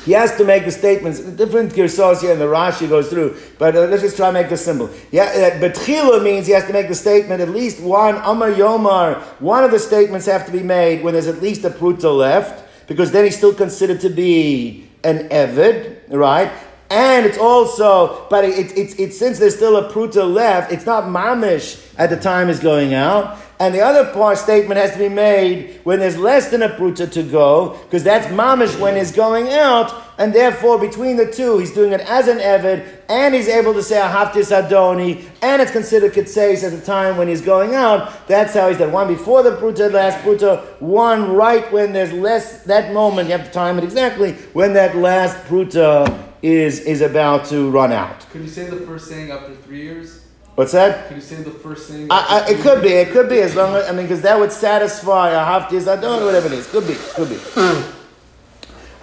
[0.04, 1.20] He has to make the statements.
[1.20, 3.36] Different girsos here, and the Rashi goes through.
[3.58, 4.88] But uh, let's just try to make this simple.
[5.10, 7.42] Yeah, uh, betchila means he has to make the statement.
[7.42, 9.20] At least one Amar Yomar.
[9.40, 12.88] One of the statements have to be made when there's at least a pruta left,
[12.88, 16.50] because then he's still considered to be an evid, right?
[16.90, 21.04] And it's also, but it's it, it, since there's still a pruta left, it's not
[21.04, 23.38] mamish at the time is going out.
[23.60, 27.12] And the other part statement has to be made when there's less than a pruta
[27.12, 31.70] to go, because that's mamish when he's going out, and therefore between the two, he's
[31.70, 35.70] doing it as an evid, and he's able to say a haftis adoni, and it's
[35.70, 38.26] considered kitseis at the time when he's going out.
[38.26, 38.92] That's how he's done.
[38.92, 43.46] One before the pruta, last pruta, one right when there's less, that moment, you have
[43.46, 48.28] to time it exactly, when that last pruta is, is about to run out.
[48.30, 50.24] Could you say the first saying after three years?
[50.54, 51.08] What's that?
[51.08, 52.08] Could you say the first saying?
[52.10, 52.88] I, I, it could be.
[52.88, 56.22] It could be as long as I mean, because that would satisfy a haftis adon,
[56.22, 56.66] or whatever it is.
[56.66, 56.94] Could be.
[57.14, 57.36] Could be.
[57.36, 58.00] Hmm.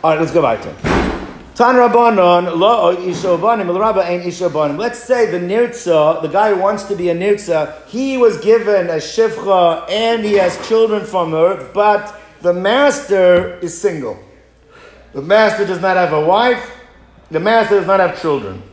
[0.04, 1.08] All right, let's go back to.
[1.58, 4.78] Tan Rabbanon, lo ishobanim, rabba ain't ishobanim.
[4.78, 8.92] Let's say the nirtza, the guy who wants to be a nirtza, he was given
[8.92, 14.20] a shifcha and he has children from her, but the master is single.
[15.14, 16.77] The master does not have a wife.
[17.30, 18.64] The master does not have children.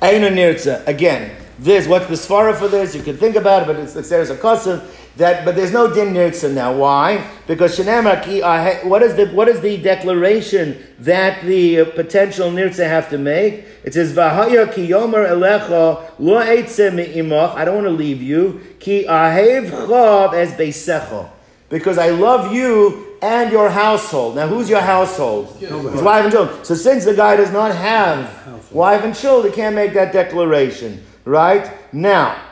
[0.00, 0.86] Aina nirtza.
[0.86, 2.94] Again, this, what's the svara for this?
[2.94, 4.80] You can think about it, but it's, there's a custom
[5.16, 6.72] that, but there's no din nirtza now.
[6.72, 7.28] Why?
[7.46, 12.50] Because shenema ki, uh, what is the what is the declaration that the uh, potential
[12.50, 13.64] nirtza have to make?
[13.84, 17.54] It says v'haya ki yomer elecha lo eitze imach.
[17.54, 18.60] I don't want to leave you.
[18.80, 21.28] Ki ahev chav as beisecha.
[21.68, 24.34] Because I love you and your household.
[24.36, 25.56] Now, who's your household?
[25.58, 26.64] His wife and children.
[26.64, 31.04] So, since the guy does not have wife and children, he can't make that declaration.
[31.24, 31.70] Right?
[31.92, 32.42] Now,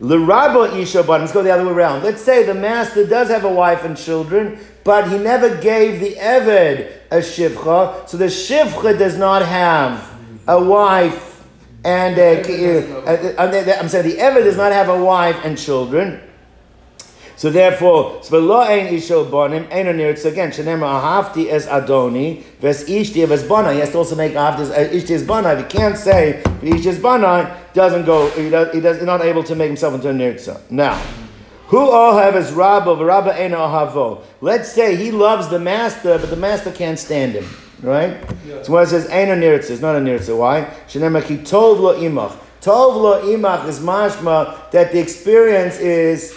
[0.00, 2.02] L'rabo isha but let's go the other way around.
[2.02, 6.14] Let's say the master does have a wife and children, but he never gave the
[6.14, 10.10] Eved a shivcha, so the shivcha does not have
[10.48, 11.44] a wife
[11.84, 12.40] and a,
[13.06, 16.20] uh, uh, I'm saying the Eved does not have a wife and children.
[17.40, 23.26] So therefore, Svelo ein isho bonim, ein onirtz again, shenem ahafti es adoni, ves ishti
[23.26, 23.72] es bana.
[23.72, 25.54] He has to also make ahafti es uh, ishti es bana.
[25.54, 29.22] If he can't say ishti es bana, doesn't go, he does, he does, he's not
[29.22, 30.60] able to make himself into a nirtza.
[30.70, 30.96] Now,
[31.68, 34.22] who all have his rabba, rabba ein ahavo.
[34.42, 37.48] Let's say he loves the master, but the master can't stand him.
[37.80, 38.22] Right?
[38.46, 38.64] Yeah.
[38.64, 40.36] So when it says ein nirtza, it's not a nirtza.
[40.36, 40.64] Why?
[40.88, 42.36] Shenem ki tov lo imach.
[42.60, 46.36] Tov lo imach is mashma that the experience is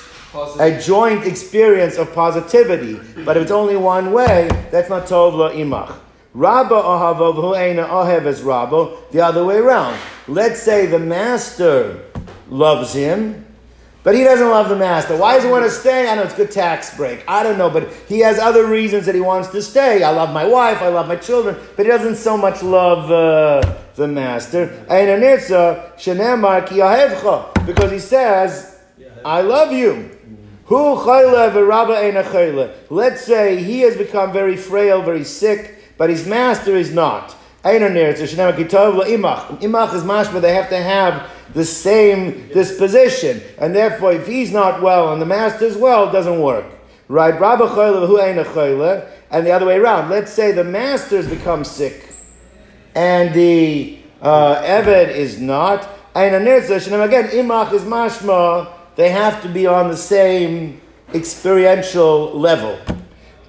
[0.60, 3.00] a joint experience of positivity.
[3.24, 5.96] But if it's only one way, that's not tov lo imach.
[6.34, 10.00] Rabba hu eina ohev as Rabba, the other way around.
[10.28, 12.00] Let's say the master
[12.50, 13.46] loves him,
[14.02, 15.16] but he doesn't love the master.
[15.16, 16.10] Why does he want to stay?
[16.10, 17.24] I know it's good tax break.
[17.28, 20.02] I don't know, but he has other reasons that he wants to stay.
[20.02, 23.78] I love my wife, I love my children, but he doesn't so much love uh,
[23.96, 24.86] the master.
[24.90, 26.12] Eina nitsa, ki
[26.80, 27.66] ohevcha.
[27.66, 28.74] Because he says,
[29.24, 30.10] I love you.
[32.90, 37.36] Let's say he has become very frail, very sick, but his master is not.
[37.64, 38.34] Imach is
[40.04, 43.42] mashma, they have to have the same disposition.
[43.58, 46.66] And therefore, if he's not well and the master is well, it doesn't work.
[47.08, 47.36] Right?
[47.36, 50.10] And the other way around.
[50.10, 52.14] Let's say the master become sick
[52.96, 55.90] and the uh, Eved is not.
[56.16, 60.82] Again, imach is mashma they have to be on the same
[61.14, 62.78] experiential level.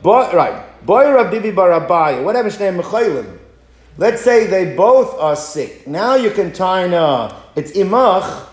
[0.02, 0.84] Boy, right.
[0.84, 3.38] Boy Rabbi Barabai, what happens to Mechailim?
[3.96, 5.86] Let's say they both are sick.
[5.86, 7.40] Now you can tie na.
[7.54, 8.46] It's imach,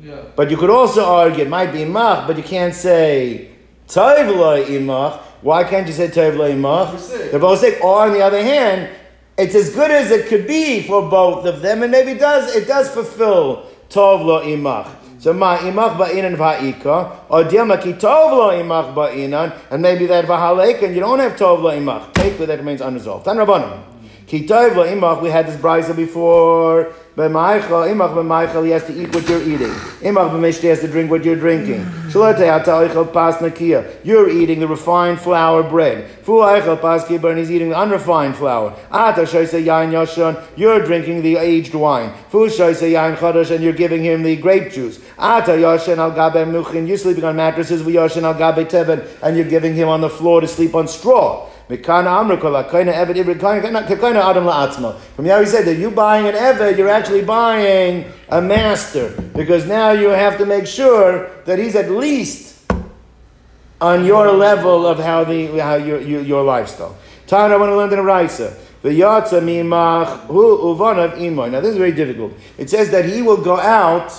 [0.00, 0.22] yeah.
[0.34, 3.52] but you could also argue it might be imach, but you can't say
[3.86, 4.26] tayv
[4.66, 5.20] imach.
[5.40, 7.30] Why can't you say tayv imach?
[7.30, 7.82] They're both sick.
[7.82, 8.90] Or on the other hand,
[9.38, 12.54] it's as good as it could be for both of them, and maybe it does
[12.54, 15.01] it does fulfill Tovlo imach.
[15.22, 20.24] So ma imach ba'inan va'ika, or dilma ki tov lo imach ba'inan, and maybe that
[20.24, 22.12] v'halek, and you don't have tov lo imach.
[22.14, 23.24] Take that remains unresolved.
[23.24, 23.80] Tan rabbanim.
[24.26, 26.92] Kitayva imach, we had this brisa before.
[27.14, 29.68] B'maichel, imach b'maichel, he has to eat what you're eating.
[30.00, 31.84] Imach b'mishti, has to drink what you're drinking.
[32.08, 33.84] Shalotei ata oichel pas nakia.
[34.02, 36.08] You're eating the refined flour bread.
[36.22, 38.74] Fu oichel pas kibar, and he's eating the unrefined flour.
[38.90, 42.14] Ata shoyse yain yashon, you're drinking the aged wine.
[42.30, 44.98] Fu shoyse yain chadash, and you're giving him the grape juice.
[45.18, 47.82] Ata yashen al gabe muchin, you're sleeping on mattresses.
[47.82, 51.46] V'yashen al gabe and you're giving him on the floor to sleep on straw.
[51.68, 51.76] From
[55.40, 59.10] he said that you buying an Eved, you're actually buying a master.
[59.34, 62.70] Because now you have to make sure that he's at least
[63.80, 66.96] on your level of how the how your your, your lifestyle.
[67.26, 68.56] Tana, I want to learn Raisa.
[68.82, 68.92] The
[71.12, 71.50] imoy.
[71.50, 72.32] Now this is very difficult.
[72.58, 74.12] It says that he will go out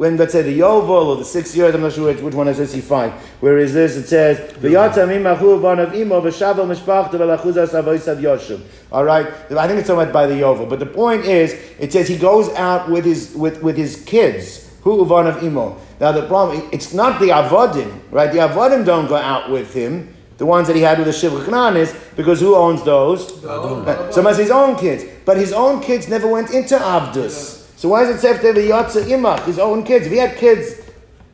[0.00, 2.48] when let's say the Yovel or the six years, I'm not sure which, which one
[2.48, 3.12] is this, five.
[3.40, 3.96] Where is this?
[3.96, 8.62] It says, V'yata mimachu vanav imo v'shavel mishpachta v'lachuzas avoisav yoshim.
[8.90, 12.08] All right, I think it's somewhat by the Yovel, but the point is, it says
[12.08, 14.72] he goes out with his with, with his kids.
[14.84, 15.76] Who uvan of imo.
[16.00, 18.32] Now the problem, it's not the avodim, right?
[18.32, 20.14] The avodim don't go out with him.
[20.38, 23.44] The ones that he had with the Shivcha is because who owns those?
[23.44, 25.04] Uh, so much his own kids.
[25.26, 27.59] But his own kids never went into Abdus.
[27.80, 30.04] So why is it say after the Yatza Imach, his own kids?
[30.04, 30.82] If he had kids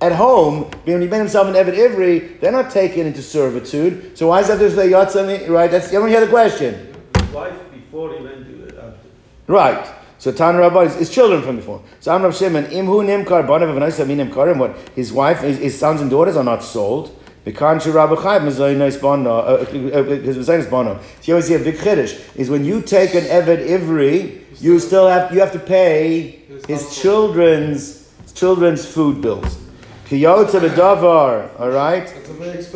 [0.00, 4.16] at home, when he made himself an Evid Ivri, they're not taken into servitude.
[4.16, 5.68] So why is that there's the Yatza, right?
[5.68, 6.94] That's, you don't hear the question.
[7.18, 9.08] His wife before he went to it after.
[9.48, 9.92] Right.
[10.18, 11.82] So Tan Rabbi is his children from before.
[11.98, 14.76] So I'm Rav Shimon, Imhu Nimkar, Banav Avanaisa Nimkarim, what?
[14.94, 17.10] His wife, his, his sons and daughters are not sold.
[17.46, 20.98] Because Rabbi Chaim Mazoynos Bono, his Mazoynos Bono.
[21.20, 23.22] So you uh, uh, uh, always see a big chiddush is when you take an
[23.22, 29.58] Eved Ivri, you still have you have to pay his children's children's food bills.
[30.06, 32.08] Kiyotza bedavar, all right.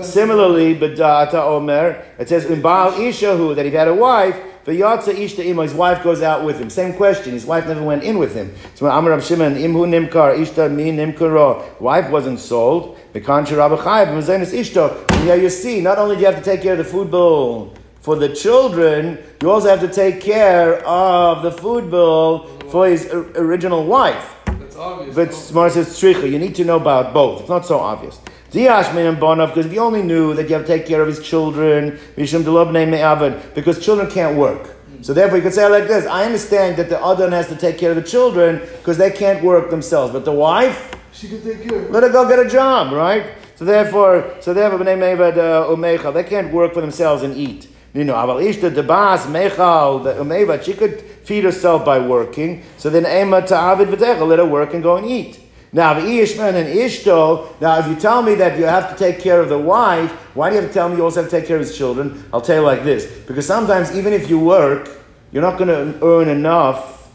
[0.04, 4.36] Similarly, bedata omer, it says in Baal Ishahu that he had a wife.
[4.66, 6.68] V'yatza ishta imo, his wife goes out with him.
[6.68, 7.32] Same question.
[7.32, 8.54] His wife never went in with him.
[8.74, 12.98] So when Amar Rav Shimon imhu nimkar ishta mi nimkaro, wife wasn't sold.
[13.14, 15.10] V'kanchi Rabbi Chayiv mazenis ishto.
[15.10, 17.10] And here you see, not only do you have to take care of the food
[17.10, 22.86] bill for the children, you also have to take care of the food bill for
[22.86, 24.36] his original wife.
[24.44, 25.14] That's obvious.
[25.14, 26.02] But Smart says.
[26.02, 27.40] You need to know about both.
[27.40, 28.20] It's not so obvious.
[28.52, 33.84] Because if you only knew that you have to take care of his children, because
[33.84, 34.76] children can't work.
[35.02, 37.56] So therefore, you could say like this: I understand that the other one has to
[37.56, 41.42] take care of the children because they can't work themselves, but the wife, she can
[41.42, 41.88] take care.
[41.88, 43.32] Let her go get a job, right?
[43.56, 47.68] So therefore, so therefore, uh, they can't work for themselves and eat.
[47.94, 50.62] You know, aval ishta debas mechal umeva.
[50.62, 52.62] She could feed herself by working.
[52.76, 54.26] So then ema ta'avid v'techa.
[54.26, 55.40] Let her work and go and eat.
[55.72, 59.20] Now, the Ishman and Ishto, now if you tell me that you have to take
[59.20, 61.38] care of the wife, why do you have to tell me you also have to
[61.38, 62.24] take care of his children?
[62.32, 63.06] I'll tell you like this.
[63.26, 64.90] Because sometimes, even if you work,
[65.30, 67.08] you're not going to earn enough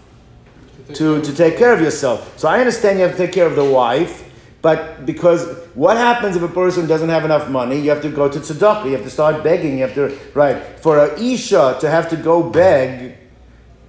[0.93, 2.37] to, to take care of yourself.
[2.39, 6.35] So I understand you have to take care of the wife, but because what happens
[6.35, 7.79] if a person doesn't have enough money?
[7.79, 10.79] You have to go to tzedakah, you have to start begging, you have to, right.
[10.79, 13.17] For a Isha to have to go beg,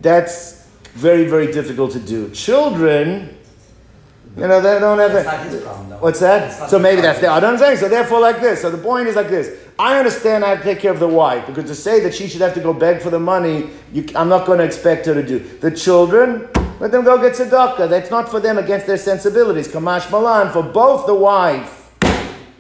[0.01, 2.31] that's very, very difficult to do.
[2.31, 3.36] Children,
[4.37, 5.45] you know, they don't have That's that.
[5.45, 5.97] not his problem, though.
[5.97, 6.59] What's that?
[6.59, 7.29] That's So maybe that's the.
[7.29, 7.77] I don't thing.
[7.79, 8.61] So therefore, like this.
[8.61, 9.59] So the point is like this.
[9.79, 12.29] I understand I have to take care of the wife because to say that she
[12.29, 15.15] should have to go beg for the money, you, I'm not going to expect her
[15.15, 15.39] to do.
[15.39, 16.49] The children,
[16.81, 17.89] let them go get tzedakah.
[17.89, 19.69] That's not for them against their sensibilities.
[19.69, 21.86] Kamash malan for both the wife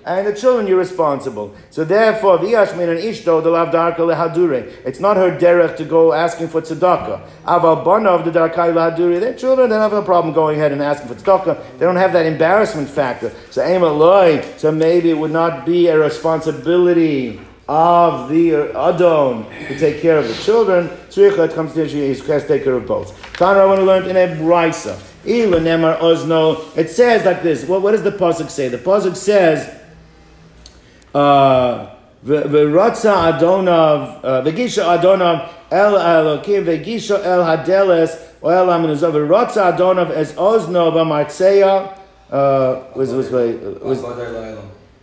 [0.07, 1.53] and the children you're responsible.
[1.71, 4.73] So therefore, v'yashmin and ishto the lav darka lehadure.
[4.85, 7.29] It's not her derech to go asking for tzedakah.
[7.45, 9.19] Aval banov the darkai lehadure.
[9.19, 11.79] Their children don't have a problem going ahead and asking for tzedakah.
[11.79, 13.33] They don't have that embarrassment factor.
[13.51, 14.59] So emaloi.
[14.59, 20.29] So maybe it would not be a responsibility of the adon to take care of
[20.29, 20.88] the children.
[21.09, 23.21] Tzricha comes to he has to take care of both.
[23.33, 25.03] Tanra I want to learn in a brisa.
[25.29, 27.64] It says like this.
[27.64, 28.69] What, what does the pasuk say?
[28.69, 29.76] The pasuk says.
[31.16, 31.90] Uh,
[32.26, 40.11] V'rotza Adonav, uh, v'gisha Adonav el Elokim, v'gisha el Hadeles, o el Amenuzov, v'rotza Adonav
[40.11, 41.98] es ozno b'martzeya,
[42.31, 44.02] uh, was, was, was,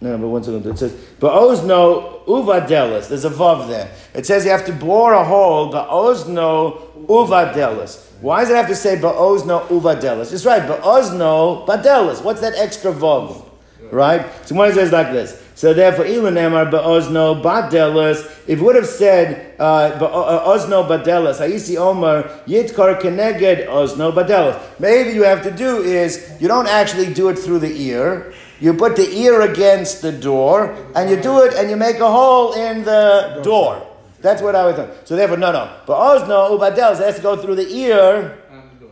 [0.01, 0.65] no, but one second.
[0.65, 3.89] It says, "Ba'ozno uvadelis." There's a vav there.
[4.13, 5.71] It says you have to bore a hole.
[5.71, 8.03] Ba'ozno uvadelis.
[8.19, 10.33] Why does it have to say ba'ozno uvadelis?
[10.33, 10.61] It's right.
[10.61, 12.21] Ba'ozno badelis.
[12.21, 13.45] What's that extra vav?
[13.91, 14.25] Right.
[14.45, 15.41] So one says like this.
[15.63, 18.29] So therefore, Elon Emar ba'ozno badelis.
[18.47, 24.59] If would have said uh, ba'ozno badelis, Haisi Omar yitkar keneged ozno badelis.
[24.77, 28.33] Maybe you have to do is you don't actually do it through the ear.
[28.59, 32.11] You put the ear against the door, and you do it, and you make a
[32.11, 33.87] hole in the door.
[34.19, 34.89] That's what I was doing.
[35.05, 35.73] So therefore, no, no.
[35.87, 38.37] But Ozno, Ubadelis, it has to go through the ear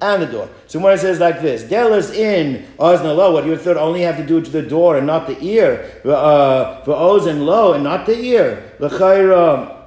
[0.01, 0.49] And the door.
[0.65, 4.17] So it says like this, Delis in Ozna lo, what you would thought only have
[4.17, 6.01] to do it to the door and not the ear.
[6.03, 8.73] Uh, for Ozen and not the ear.
[8.79, 9.77] L'chayra.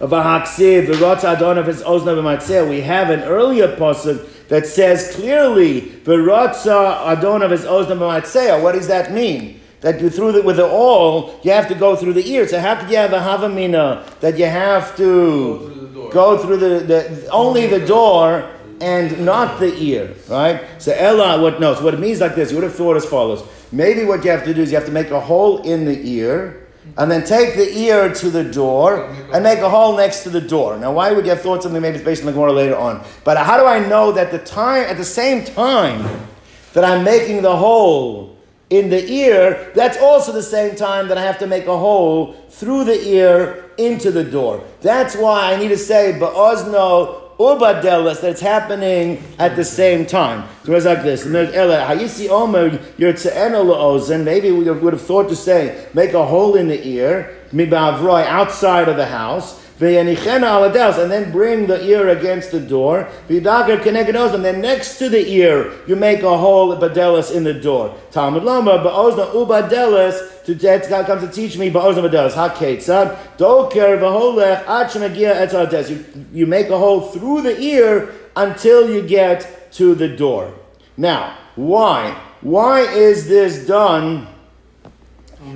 [0.00, 2.68] V'haksiv, v'rotz adon of his ozna b'matzeh.
[2.68, 8.60] We have an earlier pasuk that says clearly, v'rotz adon of his ozna b'matzeh.
[8.62, 9.60] What does that mean?
[9.80, 12.48] That you through the, with the all, you have to go through the ear.
[12.48, 16.10] So how could you have a havamina that you have to Go through the door.
[16.10, 20.64] go through the, the only the door and not the ear, right?
[20.78, 21.74] So Ella, what no?
[21.74, 23.42] So what it means like this, you would have thought as follows.
[23.72, 26.08] Maybe what you have to do is you have to make a hole in the
[26.08, 26.66] ear,
[26.96, 30.40] and then take the ear to the door and make a hole next to the
[30.40, 30.78] door.
[30.78, 33.04] Now, why would you have thought something maybe it's based on the Gemara later on?
[33.24, 36.26] But how do I know that the time at the same time
[36.72, 38.36] that I'm making the hole
[38.70, 42.34] in the ear, that's also the same time that I have to make a hole
[42.50, 44.62] through the ear into the door.
[44.80, 50.48] That's why I need to say ba'ozno ubadelas that it's happening at the same time.
[50.64, 51.24] So it's like this.
[51.24, 54.24] And there's Ella, Hayisi Omer, you're ozen.
[54.24, 58.88] Maybe we would have thought to say, make a hole in the ear, mibavroy, outside
[58.88, 59.64] of the house.
[59.80, 63.08] And then bring the ear against the door.
[63.28, 67.94] And then next to the ear, you make a hole badelis in the door.
[68.10, 70.44] Talmud lama ba'ozna ubadelis.
[70.46, 72.32] To that God comes to teach me ba'ozna badelis.
[72.32, 75.90] Haketzad doker v'holech ad shemagia etzades.
[75.90, 80.54] You you make a hole through the ear until you get to the door.
[80.96, 82.20] Now, why?
[82.40, 84.26] Why is this done?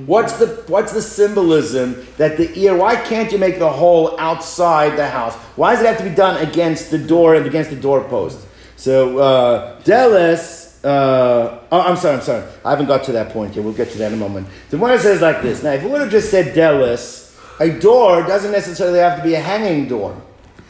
[0.07, 2.77] What's the what's the symbolism that the ear?
[2.77, 5.35] Why can't you make the hole outside the house?
[5.57, 8.47] Why does it have to be done against the door and against the doorpost?
[8.77, 10.63] So uh, Delis.
[10.85, 12.17] Uh, oh, I'm sorry.
[12.17, 12.45] I'm sorry.
[12.65, 13.65] I haven't got to that point yet.
[13.65, 14.49] We'll get to that in a moment.
[14.71, 15.63] The one says like this.
[15.63, 19.35] Now, if we would have just said Delis, a door doesn't necessarily have to be
[19.35, 20.21] a hanging door.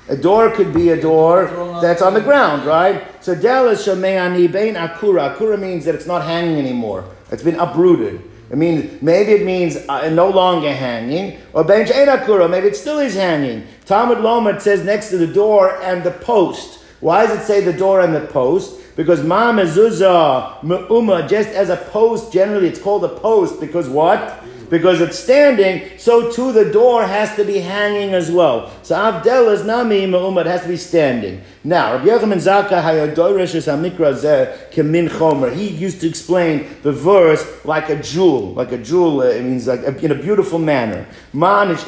[0.09, 1.47] A door could be a door
[1.81, 3.23] that's on the ground, right?
[3.25, 5.35] So Delis shameani bein akura.
[5.35, 7.05] Akura means that it's not hanging anymore.
[7.31, 8.32] It's been uprooted.
[8.53, 12.50] It means maybe it means uh, no longer hanging, or bench akura.
[12.50, 13.66] Maybe it still is hanging.
[13.86, 16.84] Talmud Lomar says next to the door and the post.
[17.00, 18.94] Why does it say the door and the post?
[18.94, 24.44] Because ma mezuzah me'uma, just as a post, generally it's called a post because what?
[24.73, 28.73] Because it's standing, so too the door has to be hanging as well.
[28.83, 31.43] So Avdel is nami it has to be standing.
[31.62, 35.55] Now, Rabbi Yochanan Zaka hayadoresh es hamikra zeh kemin chomer.
[35.55, 39.20] He used to explain the verse like a jewel, like a jewel.
[39.20, 41.07] uh, It means like a, in a beautiful manner.
[41.33, 41.85] Why is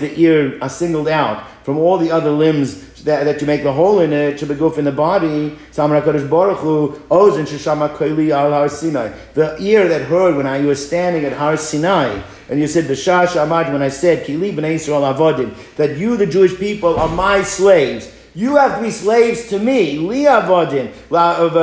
[0.00, 3.72] the ear uh, singled out from all the other limbs that, that you make the
[3.72, 8.50] hole in it, Shabaguf in the body, Samar HaKadosh Baruch Hu, Ozen Sheshama Koili Al
[8.50, 9.12] Har Sinai.
[9.34, 13.26] The ear that heard when I was standing at Har Sinai, and you said, B'shah
[13.26, 17.42] Shamad, when I said, Kili B'nai Yisrael Avodim, that you, the Jewish people, are my
[17.42, 18.16] slaves.
[18.32, 19.98] You have to be slaves to me.
[19.98, 21.60] Li avodim, la uh, of uh,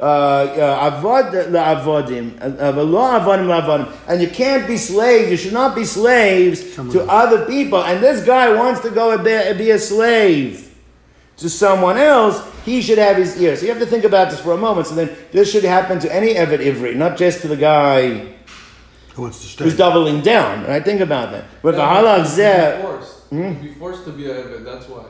[0.00, 5.30] uh, avod la avodim, of la avodim avodim, and you can't be slaves.
[5.30, 7.84] You should not be slaves to other people.
[7.84, 10.67] And this guy wants to go and be a slave
[11.38, 12.42] to someone else.
[12.64, 13.56] He should have his ear.
[13.56, 14.86] So you have to think about this for a moment.
[14.88, 18.34] So then this should happen to any Evet Ivri, not just to the guy
[19.14, 19.64] Who wants to stay?
[19.64, 20.66] who's doubling down.
[20.66, 20.84] Right?
[20.84, 21.44] Think about that.
[21.62, 22.76] But the Yeah, halav but zeh.
[22.76, 23.14] be forced.
[23.32, 25.04] You'd be forced to be a Eved, that's why.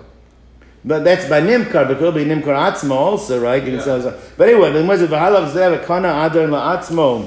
[0.85, 3.63] But that's by Nimkar, but it could be Nimkar Atzmo also, right?
[3.63, 4.01] You can Yeah.
[4.03, 7.27] say- But anyway, the Moshe v'halav zeh v'kana adar la'atzmo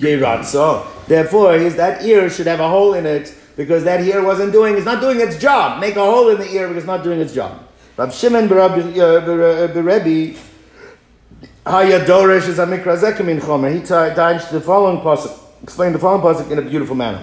[0.00, 0.86] yeratzo.
[1.08, 4.76] Therefore, his, that ear should have a hole in it because that ear wasn't doing,
[4.76, 5.80] it's not doing its job.
[5.80, 7.52] Make a hole in the ear because it's not doing its job.
[8.00, 10.38] Rav Shimon b'Rebbe
[11.66, 13.74] Haya Doresh is a mikra zekamin chomer.
[13.74, 17.22] He tied the following pasuk, explained the following pasuk in a beautiful manner,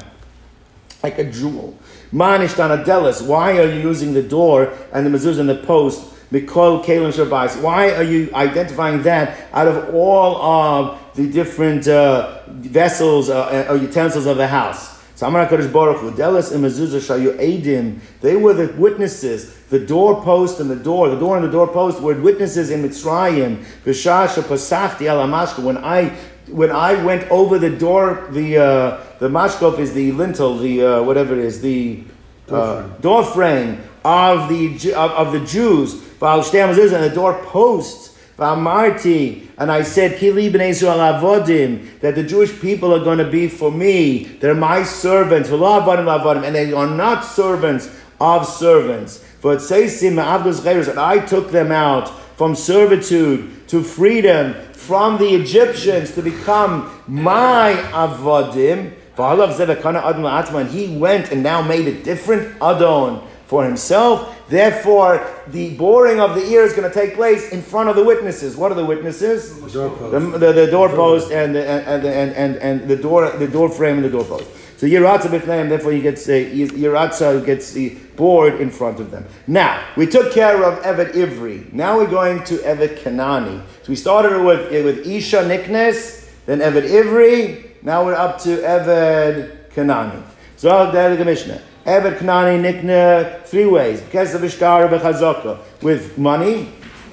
[1.01, 1.75] like a jewel.
[2.13, 3.25] Manishtana delis.
[3.25, 6.13] Why are you using the door and the mezuzah and the post?
[6.32, 7.59] Mikol kelim shabais.
[7.59, 13.78] Why are you identifying that out of all of the different uh, vessels uh, or
[13.78, 14.97] utensils of the house?
[15.18, 17.99] Samar Hakadosh Baruch Hu, Delis and mezuzah shayu edim.
[18.22, 19.51] They were the witnesses.
[19.70, 23.65] The doorpost and the door, the door and the doorpost were witnesses in Mitzrayim.
[23.84, 25.63] B'shasha pasachti al hamashka.
[25.63, 26.09] When I
[26.49, 31.01] when I went over the door, the uh, the mashkov is the lintel, the uh,
[31.01, 32.03] whatever it is, the
[32.49, 35.95] uh, door frame of the of, of the Jews.
[35.95, 38.15] V'al shtei hamezuzah, and the door posts.
[38.38, 43.47] V'amarti, and I said, Kili b'nei avodim, that the Jewish people are going to be
[43.47, 44.25] for me.
[44.25, 45.49] They're my servants.
[45.49, 47.89] V'lo avodim and they are not servants
[48.21, 49.23] of servants.
[49.41, 56.13] Says, "Ma'avdos chayros," and I took them out from servitude to freedom from the Egyptians
[56.13, 58.93] to become my avodim.
[59.17, 64.38] V'halav zevekana adon la'atzma, and he went and now made a different adon for himself.
[64.50, 68.04] Therefore, the boring of the ear is going to take place in front of the
[68.04, 68.56] witnesses.
[68.56, 69.58] What are the witnesses?
[69.74, 70.12] Doorpost.
[70.12, 73.95] The, the, the doorpost and the, and, and, and, and the door the door frame
[73.95, 74.45] and the doorpost.
[74.78, 79.26] So Yiratza b'fneim, therefore he gets uh, Yiratza gets the board in front of them.
[79.48, 81.72] Now we took care of Evet Ivri.
[81.74, 83.62] Now we're going to Evet Kanani.
[83.84, 87.82] So we started with with Isha Niknes, then Evet Ivri.
[87.82, 90.22] Now we're up to Evet Kanani.
[90.58, 91.62] So the Mishnah.
[91.88, 94.01] Evet Kanani Nikna three ways.
[94.01, 96.67] Ishtar b'chazaka with money,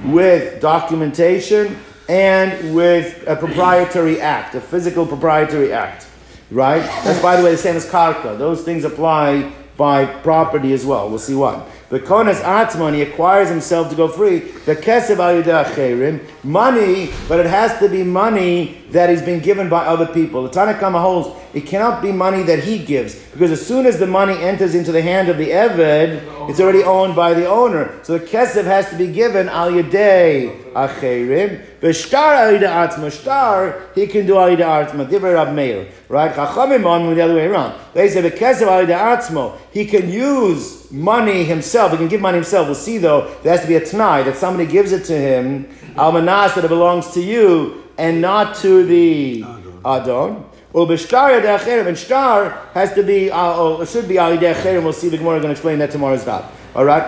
[0.04, 1.76] with documentation,
[2.08, 6.08] and with a proprietary act, a physical proprietary act.
[6.50, 6.82] Right?
[7.04, 8.36] That's by the way the same as karka.
[8.36, 11.08] Those things apply by property as well.
[11.08, 11.64] We'll see why.
[11.90, 14.38] The konas atman, he acquires himself to go free.
[14.38, 19.84] The kesev al money, but it has to be money that is being given by
[19.84, 20.42] other people.
[20.44, 24.06] The Tanakhama holds it cannot be money that he gives because as soon as the
[24.06, 28.00] money enters into the hand of the eved, it's already owned by the owner.
[28.02, 31.64] So the kesev has to be given al yadei acherim.
[31.80, 35.08] B'shtar al yadei atzma, shtar he can do al yadei atzma.
[35.08, 36.32] Divrei Rab Meir, right?
[36.32, 37.78] Chachamim on the other way around.
[37.92, 41.92] They say the kesev al yadei atzma, he can use money himself.
[41.92, 42.66] He can give money himself.
[42.66, 45.66] We'll see though there has to be a t'nai that somebody gives it to him
[45.96, 49.44] almanas that it belongs to you and not to the
[49.84, 50.44] adon.
[50.72, 54.82] Well, b'shtar yadei and shtar has to be, uh, or should be al yadei.
[54.82, 56.46] We'll see the Gemara going to explain that tomorrow's daf.
[56.74, 57.04] All right.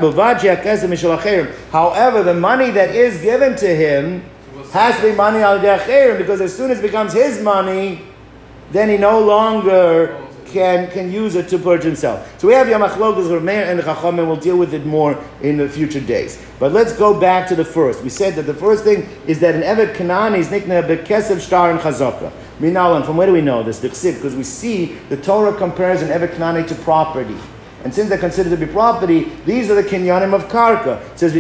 [1.72, 4.22] However, the money that is given to him
[4.72, 8.02] has to be money al yadei because as soon as it becomes his money,
[8.70, 10.25] then he no longer
[10.56, 12.40] can, can use it to purge himself.
[12.40, 15.68] So we have Yamachlokas Rameir and Chacham, and we'll deal with it more in the
[15.68, 16.42] future days.
[16.58, 18.02] But let's go back to the first.
[18.02, 21.70] We said that the first thing is that an Evet Kanani is nicknamed Bekesev Shtar
[21.70, 22.32] and Chazaka.
[22.58, 23.80] Minalan, from where do we know this?
[23.80, 27.36] Because we see the Torah compares an Evet Kanani to property.
[27.84, 31.00] And since they're considered to be property, these are the kinyanim of karka.
[31.12, 31.34] It says,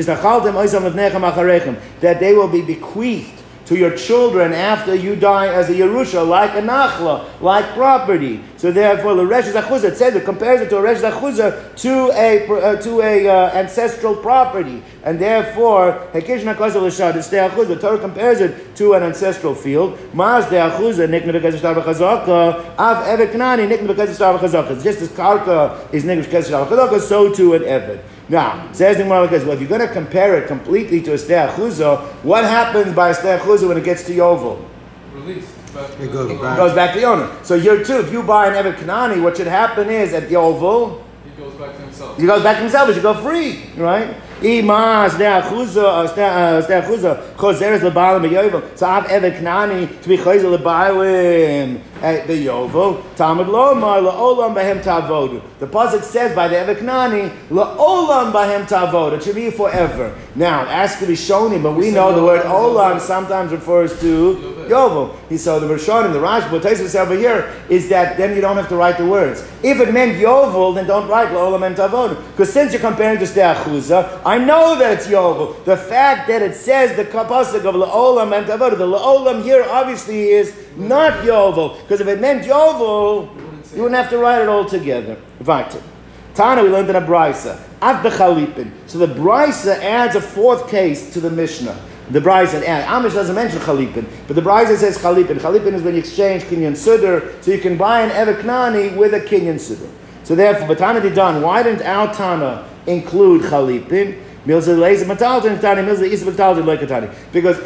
[2.00, 6.52] that they will be bequeathed to your children after you die as a Yerusha, like
[6.52, 8.40] a Nachla, like property.
[8.56, 12.10] So therefore, the Resh Zachuzah, it says it compares it to a Resh Zachuzah to
[12.12, 14.82] a, uh, to a uh, ancestral property.
[15.04, 19.98] And therefore, Hekish Nakazah L'shad, it's De'achuzah, the Torah compares it to an ancestral field.
[20.14, 24.82] Maz De'achuzah, Nikna Bekaz Shtar V'chazaka, Av Evet Knani, Nikna Bekaz Shtar V'chazaka.
[24.82, 28.02] Just as Karka is Nikna Bekaz Shtar V'chazaka, so too an Evet.
[28.28, 31.48] Now, says the Gemara well, if you're going to compare it completely to a Stei
[31.48, 34.64] Achuzah, what happens by a Stei Achuzah when it gets to Yovel?
[35.14, 35.55] Released.
[36.00, 36.56] It goes It back.
[36.56, 37.28] goes back to the owner.
[37.42, 40.34] So here too, if you buy an Evet Kanani, what should happen is at the
[40.34, 42.16] Yovel, He goes back to himself.
[42.18, 44.08] he goes back to himself, he should go free, right?
[44.42, 48.62] Ima Stei Achuzah, uh, Stei uh, Achuzah, Choseres Lebalim Yovel.
[48.76, 51.95] So I have Evet Kanani to be Choser Lebalim at
[52.26, 53.02] the Yovel.
[53.16, 55.42] Talmud Lomar, La'olam Bahem Tavodu.
[55.58, 59.18] The Pasuk says by the Evet Kanani, La'olam Bahem Tavodu.
[59.18, 60.16] It should be forever.
[60.34, 64.34] Now, to be shown but we know the word Olam sometimes refers to
[64.68, 65.16] Yovel.
[65.28, 68.56] He saw the Rishonim, the Rashi, what Tosfos over here is that then you don't
[68.56, 69.42] have to write the words.
[69.62, 72.30] If it meant Yovel, then don't write La'olam Bahem Tavodu.
[72.32, 75.64] Because since you're comparing to Stei Achuzah, I know that it's Yovel.
[75.64, 80.30] The fact that it says the Pasuk of La'olam Bahem Tavodu, the La'olam here obviously
[80.30, 81.80] is not Yovel.
[81.82, 83.34] Because if it meant Yovel,
[83.74, 85.16] you wouldn't have to write it all together.
[85.40, 85.82] Weiter.
[86.34, 87.58] Tana, we learned in a brisa.
[87.80, 88.70] Av bechalipin.
[88.86, 91.78] So the brisa adds a fourth case to the Mishnah.
[92.10, 92.62] The brisa.
[92.62, 95.38] Amish doesn't mention chalipin, but the brisa says chalipin.
[95.38, 99.14] Chalipin is when you exchange kinyan sudar, so you can buy an evet knani with
[99.14, 99.90] a kinyan sudar.
[100.24, 104.22] So therefore, Batana Didan, why didn't our Tana include chalipin?
[104.46, 104.68] Because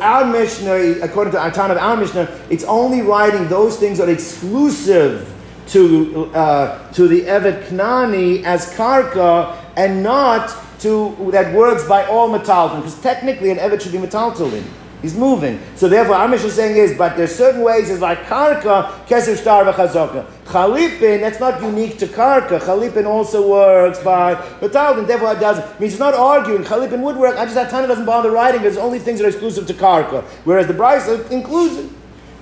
[0.00, 4.08] our Mishnah, according to our Tana of our Mishnah, it's only writing those things that
[4.08, 5.30] are exclusive
[5.68, 12.28] to uh, to the Evet Knani as karka and not to that works by all
[12.30, 14.64] metalton because technically an Evet should be metaltalin.
[15.02, 15.60] He's moving.
[15.76, 19.64] So therefore, Amish is saying is, but there's certain ways is like karka, kesef shtar
[19.64, 20.26] v'chazaka.
[20.44, 22.60] Chalipin, that's not unique to karka.
[22.60, 25.06] Chalipin also works by metalton.
[25.06, 25.80] Therefore, it doesn't.
[25.80, 26.64] Means it's not arguing.
[26.64, 27.36] Chalipin would work.
[27.36, 28.62] I just that Tana doesn't bother writing.
[28.62, 31.90] There's only things that are exclusive to karka, whereas the Brisa includes it.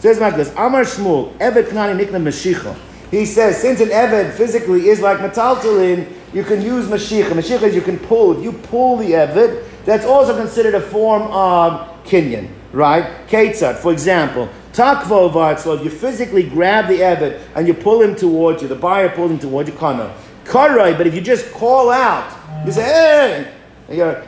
[0.01, 2.77] Says like this: Amar Shmuel, Evet Knani Nikna Mashicha.
[3.11, 7.31] He says, since an Eved physically is like metaltalin, you can use Mashicha.
[7.31, 8.37] Mashicha is you can pull.
[8.37, 13.27] If you pull the Eved, that's also considered a form of Kinyan, right?
[13.29, 18.63] Ketzat, for example, Takvo if you physically grab the Eved and you pull him towards
[18.63, 20.15] you, the buyer pulls him towards you, Kana.
[20.45, 22.33] Karai, but if you just call out,
[22.65, 23.53] you say, hey,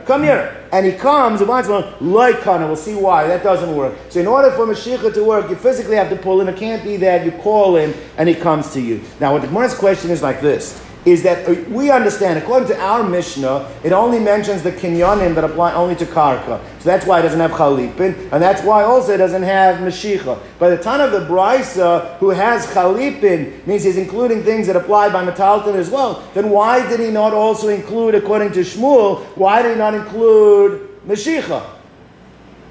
[0.05, 0.57] come here.
[0.71, 1.69] and he comes, and wants
[2.01, 2.65] like kana.
[2.65, 3.27] We'll see why.
[3.27, 3.97] That doesn't work.
[4.09, 6.47] So in order for Mashiach to work, you physically have to pull him.
[6.47, 9.01] It can't be that you call him and he comes to you.
[9.19, 12.79] Now, what the Gemara's question is like this is that uh, we understand, according to
[12.79, 16.61] our Mishnah, it only mentions the kinyanim that apply only to karka.
[16.79, 20.39] So that's why it doesn't have chalipin, and that's why also it doesn't have meshicha.
[20.59, 25.09] By the time of the brisa, who has chalipin, means he's including things that apply
[25.09, 29.61] by metalton as well, then why did he not also include, according to Shmuel, why
[29.61, 31.65] did he not include meshicha?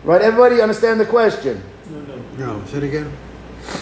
[0.04, 1.62] Right, everybody understand the question?
[1.90, 2.58] No, no.
[2.58, 3.12] No, say it again.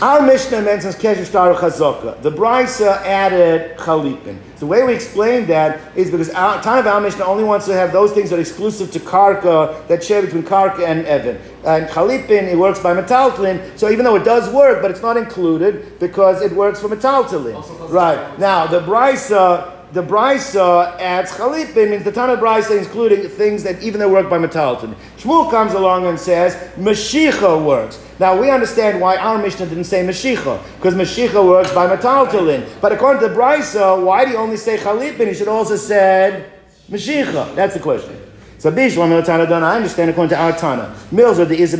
[0.01, 2.23] Our Mishnah mentions Kesef Shtar Chazaka.
[2.23, 4.39] The Brisa added Chalipin.
[4.61, 7.73] The way we explain that is because our time of our Mishnah only wants to
[7.73, 11.41] have those things that are exclusive to Karka, that share between Karka and Evan.
[11.65, 15.17] And Chalipin, it works by Metaltlin, so even though it does work, but it's not
[15.17, 17.91] included because it works for Metaltlin.
[17.91, 18.39] Right.
[18.39, 23.99] Now, the Brisa the Brisa adds Chalipin means the Tana Brisa including things that even
[24.01, 24.95] though work by Metalton.
[25.17, 28.03] Shmuel comes along and says Mashicha works.
[28.19, 32.69] Now we understand why our Mishnah didn't say Mashicha because Mashicha works by Metaltalin.
[32.81, 35.27] But according to Brisa, why do you only say Chalipin?
[35.27, 36.53] You should also said
[36.91, 37.55] Mashicha.
[37.55, 38.28] That's the question.
[38.59, 40.93] So Bishlam Tana Dana, I understand according to our Tana.
[41.13, 41.71] Mills are the is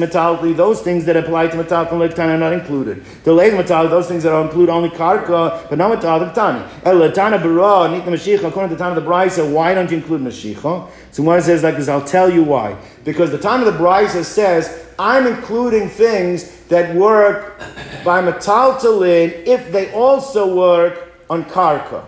[0.57, 3.05] those things that apply to metallic and Tana are not included.
[3.25, 6.65] The late those things that are include only karka, but not metallic Tani.
[6.85, 9.97] El Tana Bara, Nit Mashiach, according to the Tana of the Brisa, why don't you
[9.97, 10.89] include Mashiach?
[11.11, 12.77] So one says like this, I'll tell you why.
[13.03, 17.59] Because the Tana of the Brisa says, I'm including things that work
[18.05, 22.05] by metaltalin if they also work on karka.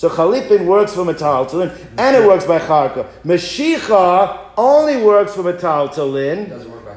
[0.00, 3.06] So chalipin works for metaltalin, and it works by karka.
[3.22, 6.48] Meshicha only works for metaltalin.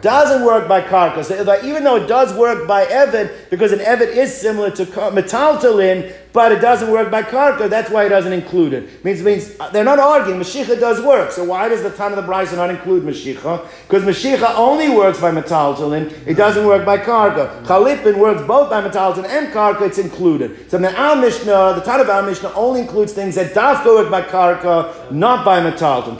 [0.03, 1.23] Doesn't work by karka.
[1.23, 6.13] So even though it does work by evid, because an evid is similar to metaltalin,
[6.33, 7.69] but it doesn't work by karka.
[7.69, 9.05] That's why it doesn't include it.
[9.05, 10.41] Means means uh, they're not arguing.
[10.41, 11.31] Mashicha does work.
[11.31, 13.65] So why does the time of the Brisa not include Mashicha?
[13.87, 16.11] Because Mashicha only works by metaltalin.
[16.27, 17.63] It doesn't work by karka.
[17.63, 19.83] Chalipin works both by metaltalin and karka.
[19.83, 20.69] It's included.
[20.69, 24.11] So the our Mishnah, the time of our Mishnah only includes things that dafka work
[24.11, 26.19] by karka, not by metaltalin.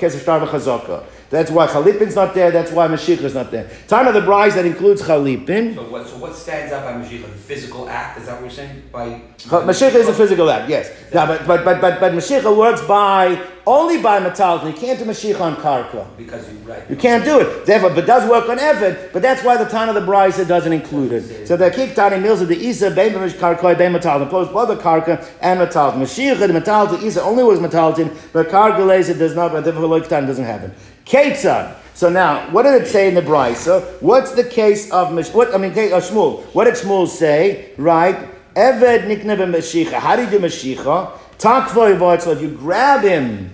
[1.34, 1.44] Kesef shtar v'chazaka.
[1.44, 2.52] That's why Chalipin's not there.
[2.52, 3.70] That's why Mashiach is not there.
[3.88, 5.76] Time of the Brisa that includes Chalipin.
[5.76, 7.22] So what, so what stands out by Mashiach?
[7.22, 8.20] The physical act?
[8.20, 8.84] Is that what you're saying?
[8.92, 10.92] By Mashiach is a physical act, yes.
[11.14, 14.68] Now, but but but but but Mashiach works by only by metalton.
[14.68, 16.06] You can't do Mashiach on karka.
[16.18, 16.90] because you right.
[16.90, 17.66] You can't do it.
[17.66, 19.14] Therefore, but does work on Evid.
[19.14, 21.48] But that's why the time of the Brisa doesn't include it.
[21.48, 24.30] So the Kik Tani mills of the Isa bein karkoi bein metalton.
[24.30, 25.96] Both both the karka and metalton.
[25.96, 29.52] Mashiach and metalton Isa only works metalton, but karka lays it does not.
[29.52, 30.74] But therefore, Loik Tani doesn't happen.
[31.06, 31.76] Ketzad.
[31.96, 34.02] So now, what did it say in the Brisa?
[34.02, 35.54] What's the case of Mash- what?
[35.54, 36.44] I mean, uh, Shmuel.
[36.54, 37.72] What did Shmuel say?
[37.78, 38.18] Right?
[38.56, 39.94] Eved nikne b'mashicha.
[39.94, 41.12] How do you do mashicha?
[41.38, 42.32] Takvoy.
[42.32, 43.52] If you grab him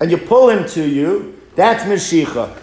[0.00, 2.56] and you pull him to you, that's mashicha.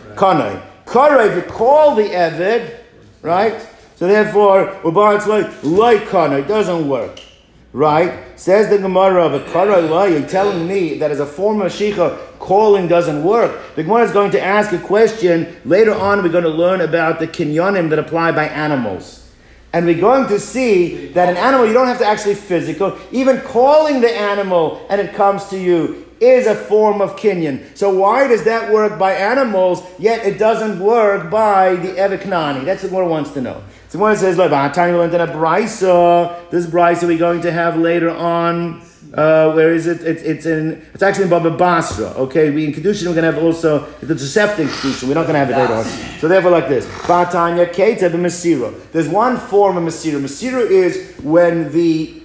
[0.86, 2.80] Kara, if you call the Eved,
[3.22, 3.68] right?
[3.98, 6.42] So therefore, ubar it's like like kanai.
[6.42, 7.20] It doesn't work.
[7.74, 8.40] Right?
[8.40, 12.40] Says the Gemara of a Kara you're telling me that as a form of Mashiach,
[12.40, 13.76] calling doesn't work.
[13.76, 15.56] The Gemara is going to ask a question.
[15.66, 19.30] Later on, we're going to learn about the kinyonim that apply by animals.
[19.74, 22.98] And we're going to see that an animal, you don't have to actually physical.
[23.12, 27.78] Even calling the animal and it comes to you is a form of kinyan.
[27.78, 32.66] So why does that work by animals, yet it doesn't work by the Eviknani?
[32.66, 33.62] That's what Gemara wants to know.
[33.90, 36.50] So Gemara says, look, I'm telling you in a brisa.
[36.50, 38.82] This brisa we're going to have later on.
[39.14, 40.04] Uh, where is it?
[40.04, 40.86] It's, it's in.
[40.94, 42.08] It's actually in Baba Basra.
[42.08, 45.08] Okay, we in Kiddushin we're gonna have also the deceptive kedushin.
[45.08, 45.86] We're not gonna have it later on.
[46.20, 48.74] So therefore, like this: Batanya Ketev Masira.
[48.92, 50.20] There's one form of Masira.
[50.20, 52.22] Masira is when the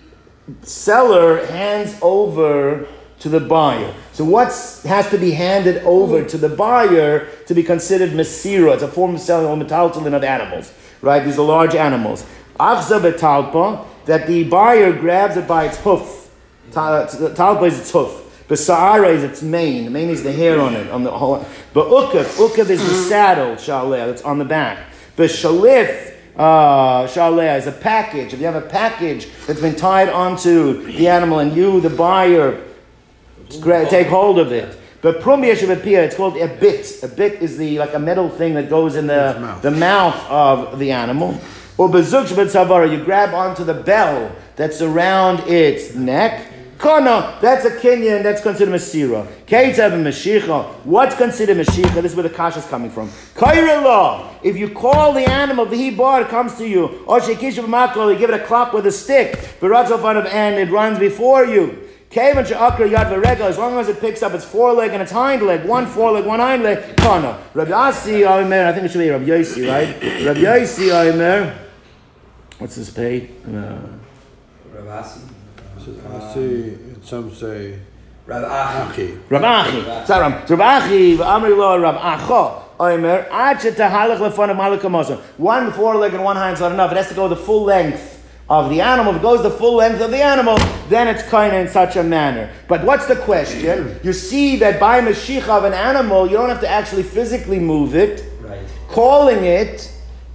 [0.63, 2.89] seller hands over
[3.21, 3.95] to the buyer.
[4.13, 4.49] So what
[4.85, 8.75] has to be handed over to the buyer to be considered Masira?
[8.75, 10.73] It's a form of selling or metaltalin of animals,
[11.03, 11.25] right?
[11.25, 12.25] These are large animals.
[12.59, 16.31] Achza betalpa, that the buyer grabs it by its hoof.
[16.71, 18.21] Talpa is its hoof.
[18.49, 19.85] Besa'ara is its mane.
[19.85, 21.47] The mane is the hair on it, on the whole.
[21.73, 24.87] But ukav, ukav is the saddle, shaleh, that's on the back.
[25.17, 28.35] Beshalif, uh, shaleh is a package.
[28.35, 32.61] If you have a package that's been tied onto the animal and you, the buyer,
[33.49, 34.79] take hold of it.
[35.03, 37.03] But prum yeshivapia, it's called a bit.
[37.03, 39.61] A bit is the like a metal thing that goes in the mouth.
[39.61, 41.39] the mouth of the animal.
[41.77, 46.47] Or bezuk savara, you grab onto the bell that's around its neck.
[46.79, 49.27] Kana, that's a Kenyan, that's considered Masira.
[49.47, 51.95] Keitav Mashicha, what's considered Mashicha?
[52.03, 53.09] This is where the kasha is coming from.
[53.35, 58.13] Kairala, if you call the animal, the he bar comes to you, or Shekisha Makal,
[58.13, 61.82] you give it a clap with a stick, Baratzofan of and it runs before you.
[62.13, 65.41] Kevan she'akra yad v'regel, as long as it picks up its foreleg and its hind
[65.43, 67.43] leg, one foreleg, one hind leg, kana.
[67.55, 70.25] Rabbi Yossi Omer, I think it should be Rabbi Yossi, right?
[70.27, 71.59] Rabbi Yossi Omer,
[72.59, 73.31] what's this pay?
[73.47, 73.79] Uh,
[74.75, 75.23] Ravasi.
[75.79, 77.79] I see, and some say,
[78.27, 78.91] Ravachi.
[78.91, 79.19] Aki.
[79.31, 80.07] Rav Achi.
[80.07, 82.63] Sorry, Rav Achi, Amri Lo, Rav Acho.
[82.79, 85.19] Omer, Ad shetahalach lefonav malak hamazon.
[85.39, 86.93] One foreleg and one hind's not enough.
[86.93, 88.12] It has to go the full length
[88.53, 89.15] of the animal.
[89.15, 90.59] If it goes the full length of the animal,
[90.91, 92.53] then it's kind of in such a manner.
[92.69, 93.99] But what's the question?
[94.03, 97.95] You see that by Mashiach of an animal, you don't have to actually physically move
[97.95, 98.25] it.
[98.41, 98.61] Right.
[98.89, 99.91] Calling it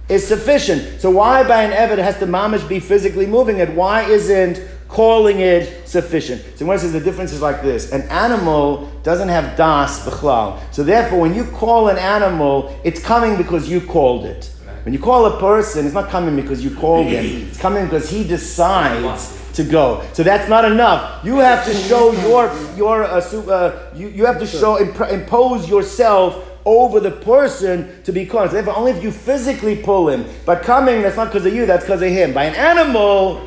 [0.08, 1.00] is sufficient.
[1.00, 3.68] So why by an Evid has to mamish be physically moving it?
[3.74, 6.42] Why isn't calling it sufficient?
[6.56, 7.92] So one says the difference is like this.
[7.92, 10.58] An animal doesn't have das b'chlal.
[10.72, 14.50] So therefore when you call an animal, it's coming because you called it.
[14.88, 17.46] When you call a person, it's not coming because you called him.
[17.46, 20.02] It's coming because he decides to go.
[20.14, 21.22] So that's not enough.
[21.26, 25.68] You have to show your your uh, uh, you, you have to show imp- impose
[25.68, 28.52] yourself over the person to be called.
[28.52, 30.24] So only if you physically pull him.
[30.46, 31.66] But coming, that's not because of you.
[31.66, 32.32] That's because of him.
[32.32, 33.46] By an animal.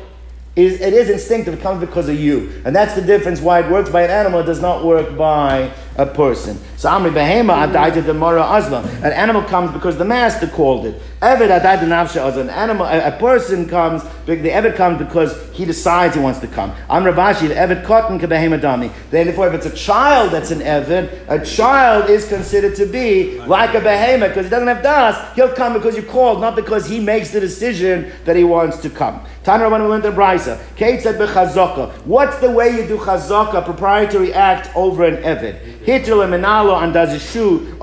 [0.54, 2.52] Is, it is instinctive, it comes because of you.
[2.66, 5.72] And that's the difference why it works by an animal, it does not work by
[5.96, 6.58] a person.
[6.76, 8.82] So Amri Behema Adaita the Mara Azla.
[9.02, 11.00] An animal comes because the master called it.
[11.20, 12.42] Eved Adaita Nafsha Azla.
[12.42, 16.48] An animal, a, a person comes, the Eved comes because he decides he wants to
[16.48, 16.72] come.
[16.90, 18.92] Amri Bashi, the Eved Cotton Behema Dami.
[19.10, 23.74] Therefore, if it's a child that's an Eved, a child is considered to be like
[23.74, 25.34] a Behema because he doesn't have das.
[25.36, 28.90] He'll come because you called, not because he makes the decision that he wants to
[28.90, 29.24] come.
[29.44, 30.60] Tanra when we learned the Brisa.
[30.76, 31.12] Kate said.
[31.22, 35.81] What's the way you do chazaka, proprietary act over an Eved?
[35.84, 37.76] Hitler menalo and does his shoe.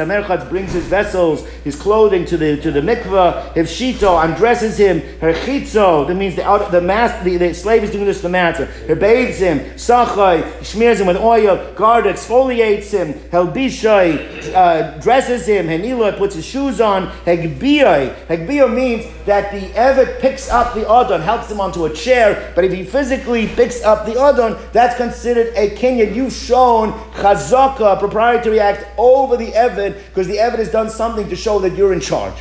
[0.00, 3.56] Amerchatz brings his vessels, his clothing to the to the mikvah.
[3.56, 6.06] If shito undresses him, her chitzo.
[6.06, 8.66] That means the out, the master, the, the slave is doing this to the master.
[8.86, 9.60] He bathes him.
[9.76, 11.72] Sachay smears him with oil.
[11.74, 13.14] Guard exfoliates him.
[13.30, 15.66] Helbishai uh, dresses him.
[15.66, 17.08] Henila puts his shoes on.
[17.24, 18.26] Hegbiyai.
[18.26, 22.64] Hegbiyah means that the Evet picks up the Adon, helps him onto a chair, but
[22.64, 25.70] if he physically picks up the Adon, that's considered a
[26.14, 31.36] You've shown Chazaka, proprietary act, over the Evet, because the Evet has done something to
[31.36, 32.34] show that you're in charge.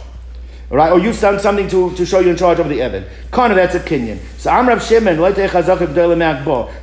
[0.72, 3.04] Right, or you've done something to, to show you're in charge over the Evan.
[3.32, 4.20] Kind of that's a Kenyan.
[4.38, 5.24] So I'm Rav Shimon, Now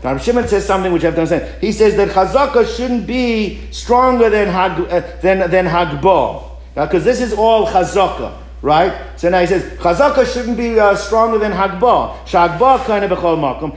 [0.03, 1.63] Rav Shimon says something which I have to understand.
[1.63, 6.51] He says that Chazaka shouldn't be stronger than uh, than, than Hagbo.
[6.75, 8.46] Because this is all Chazaka.
[8.67, 8.93] Right?
[9.17, 12.17] So now he says, Chazaka shouldn't be uh, stronger than Hagba.
[12.25, 13.71] Shagba kind of bechol makom.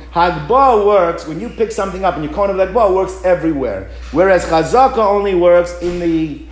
[0.83, 3.91] Works, when you pick something up and you call it Hagba, works everywhere.
[4.11, 6.48] Whereas Chazaka only works in the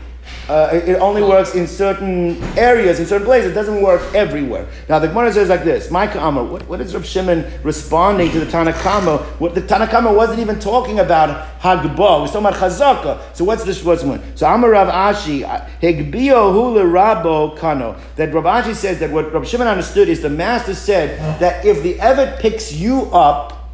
[0.49, 3.51] uh, it, only works in certain areas, in certain places.
[3.51, 4.67] It doesn't work everywhere.
[4.87, 6.43] Now the Gemara says like this: Micah Amar.
[6.43, 9.21] What, what is Rav Shimon responding to the Tanakama?
[9.39, 12.21] What the Tanakama wasn't even talking about Hagbah.
[12.21, 13.35] Was talking about Chazaka.
[13.35, 13.83] So what's this?
[13.83, 14.21] What's one?
[14.37, 15.43] So Amar Rav Ashi
[15.81, 17.99] Hegbio Hula Rabo Kano.
[18.15, 21.83] That Rav Ashi says that what Rav Shimon understood is the Master said that if
[21.83, 23.71] the Evet picks you up,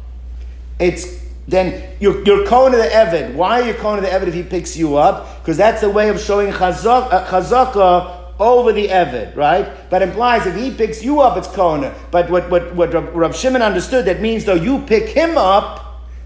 [0.78, 3.34] it's then you're, you're going to the Evid.
[3.34, 5.42] Why are you to the Evid if he picks you up?
[5.42, 9.88] Because that's the way of showing chazak, uh, chazaka over the Evid, right?
[9.90, 11.94] But implies if he picks you up, it's Kona.
[12.10, 15.83] But what, what, what Rav Shimon understood, that means though you pick him up,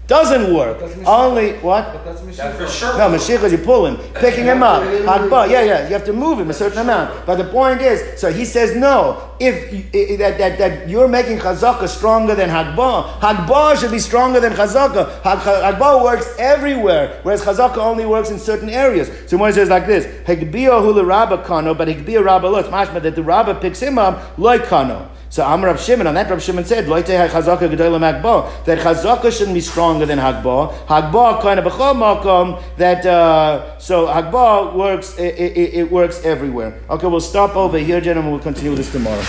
[0.09, 0.81] doesn't work.
[1.05, 1.93] Only, what?
[1.93, 2.79] But that's That for Mashiach.
[2.79, 2.97] sure.
[2.97, 4.81] No, Mashiach is you pull him, picking him up.
[4.83, 7.25] Hagbah, yeah, yeah, you have to move him a certain amount.
[7.27, 9.21] But the point is, so he says no.
[9.39, 13.91] If you- i- i- that, that, that you're making chazaka stronger than Hagbah, Hagbah should
[13.91, 15.21] be stronger than chazaka.
[15.21, 15.39] Hag-
[15.75, 19.09] Hagbah works everywhere, whereas chazaka only works in certain areas.
[19.27, 22.57] So one says like this: Hegbia hula rabba kano, but Hegbia rabba lo.
[22.57, 25.07] It's mashma that the rabba picks him up like kano.
[25.29, 30.17] So Amr Rav Shimon, on that Rav Shimon said, that Chazaka shouldn't be stronger than
[30.17, 30.73] Hagba.
[30.87, 36.81] Hagba kind of makom, that uh, so Hagba works it, it, it, works everywhere.
[36.89, 38.31] Okay, we'll stop over here, gentlemen.
[38.31, 39.23] We'll continue this tomorrow.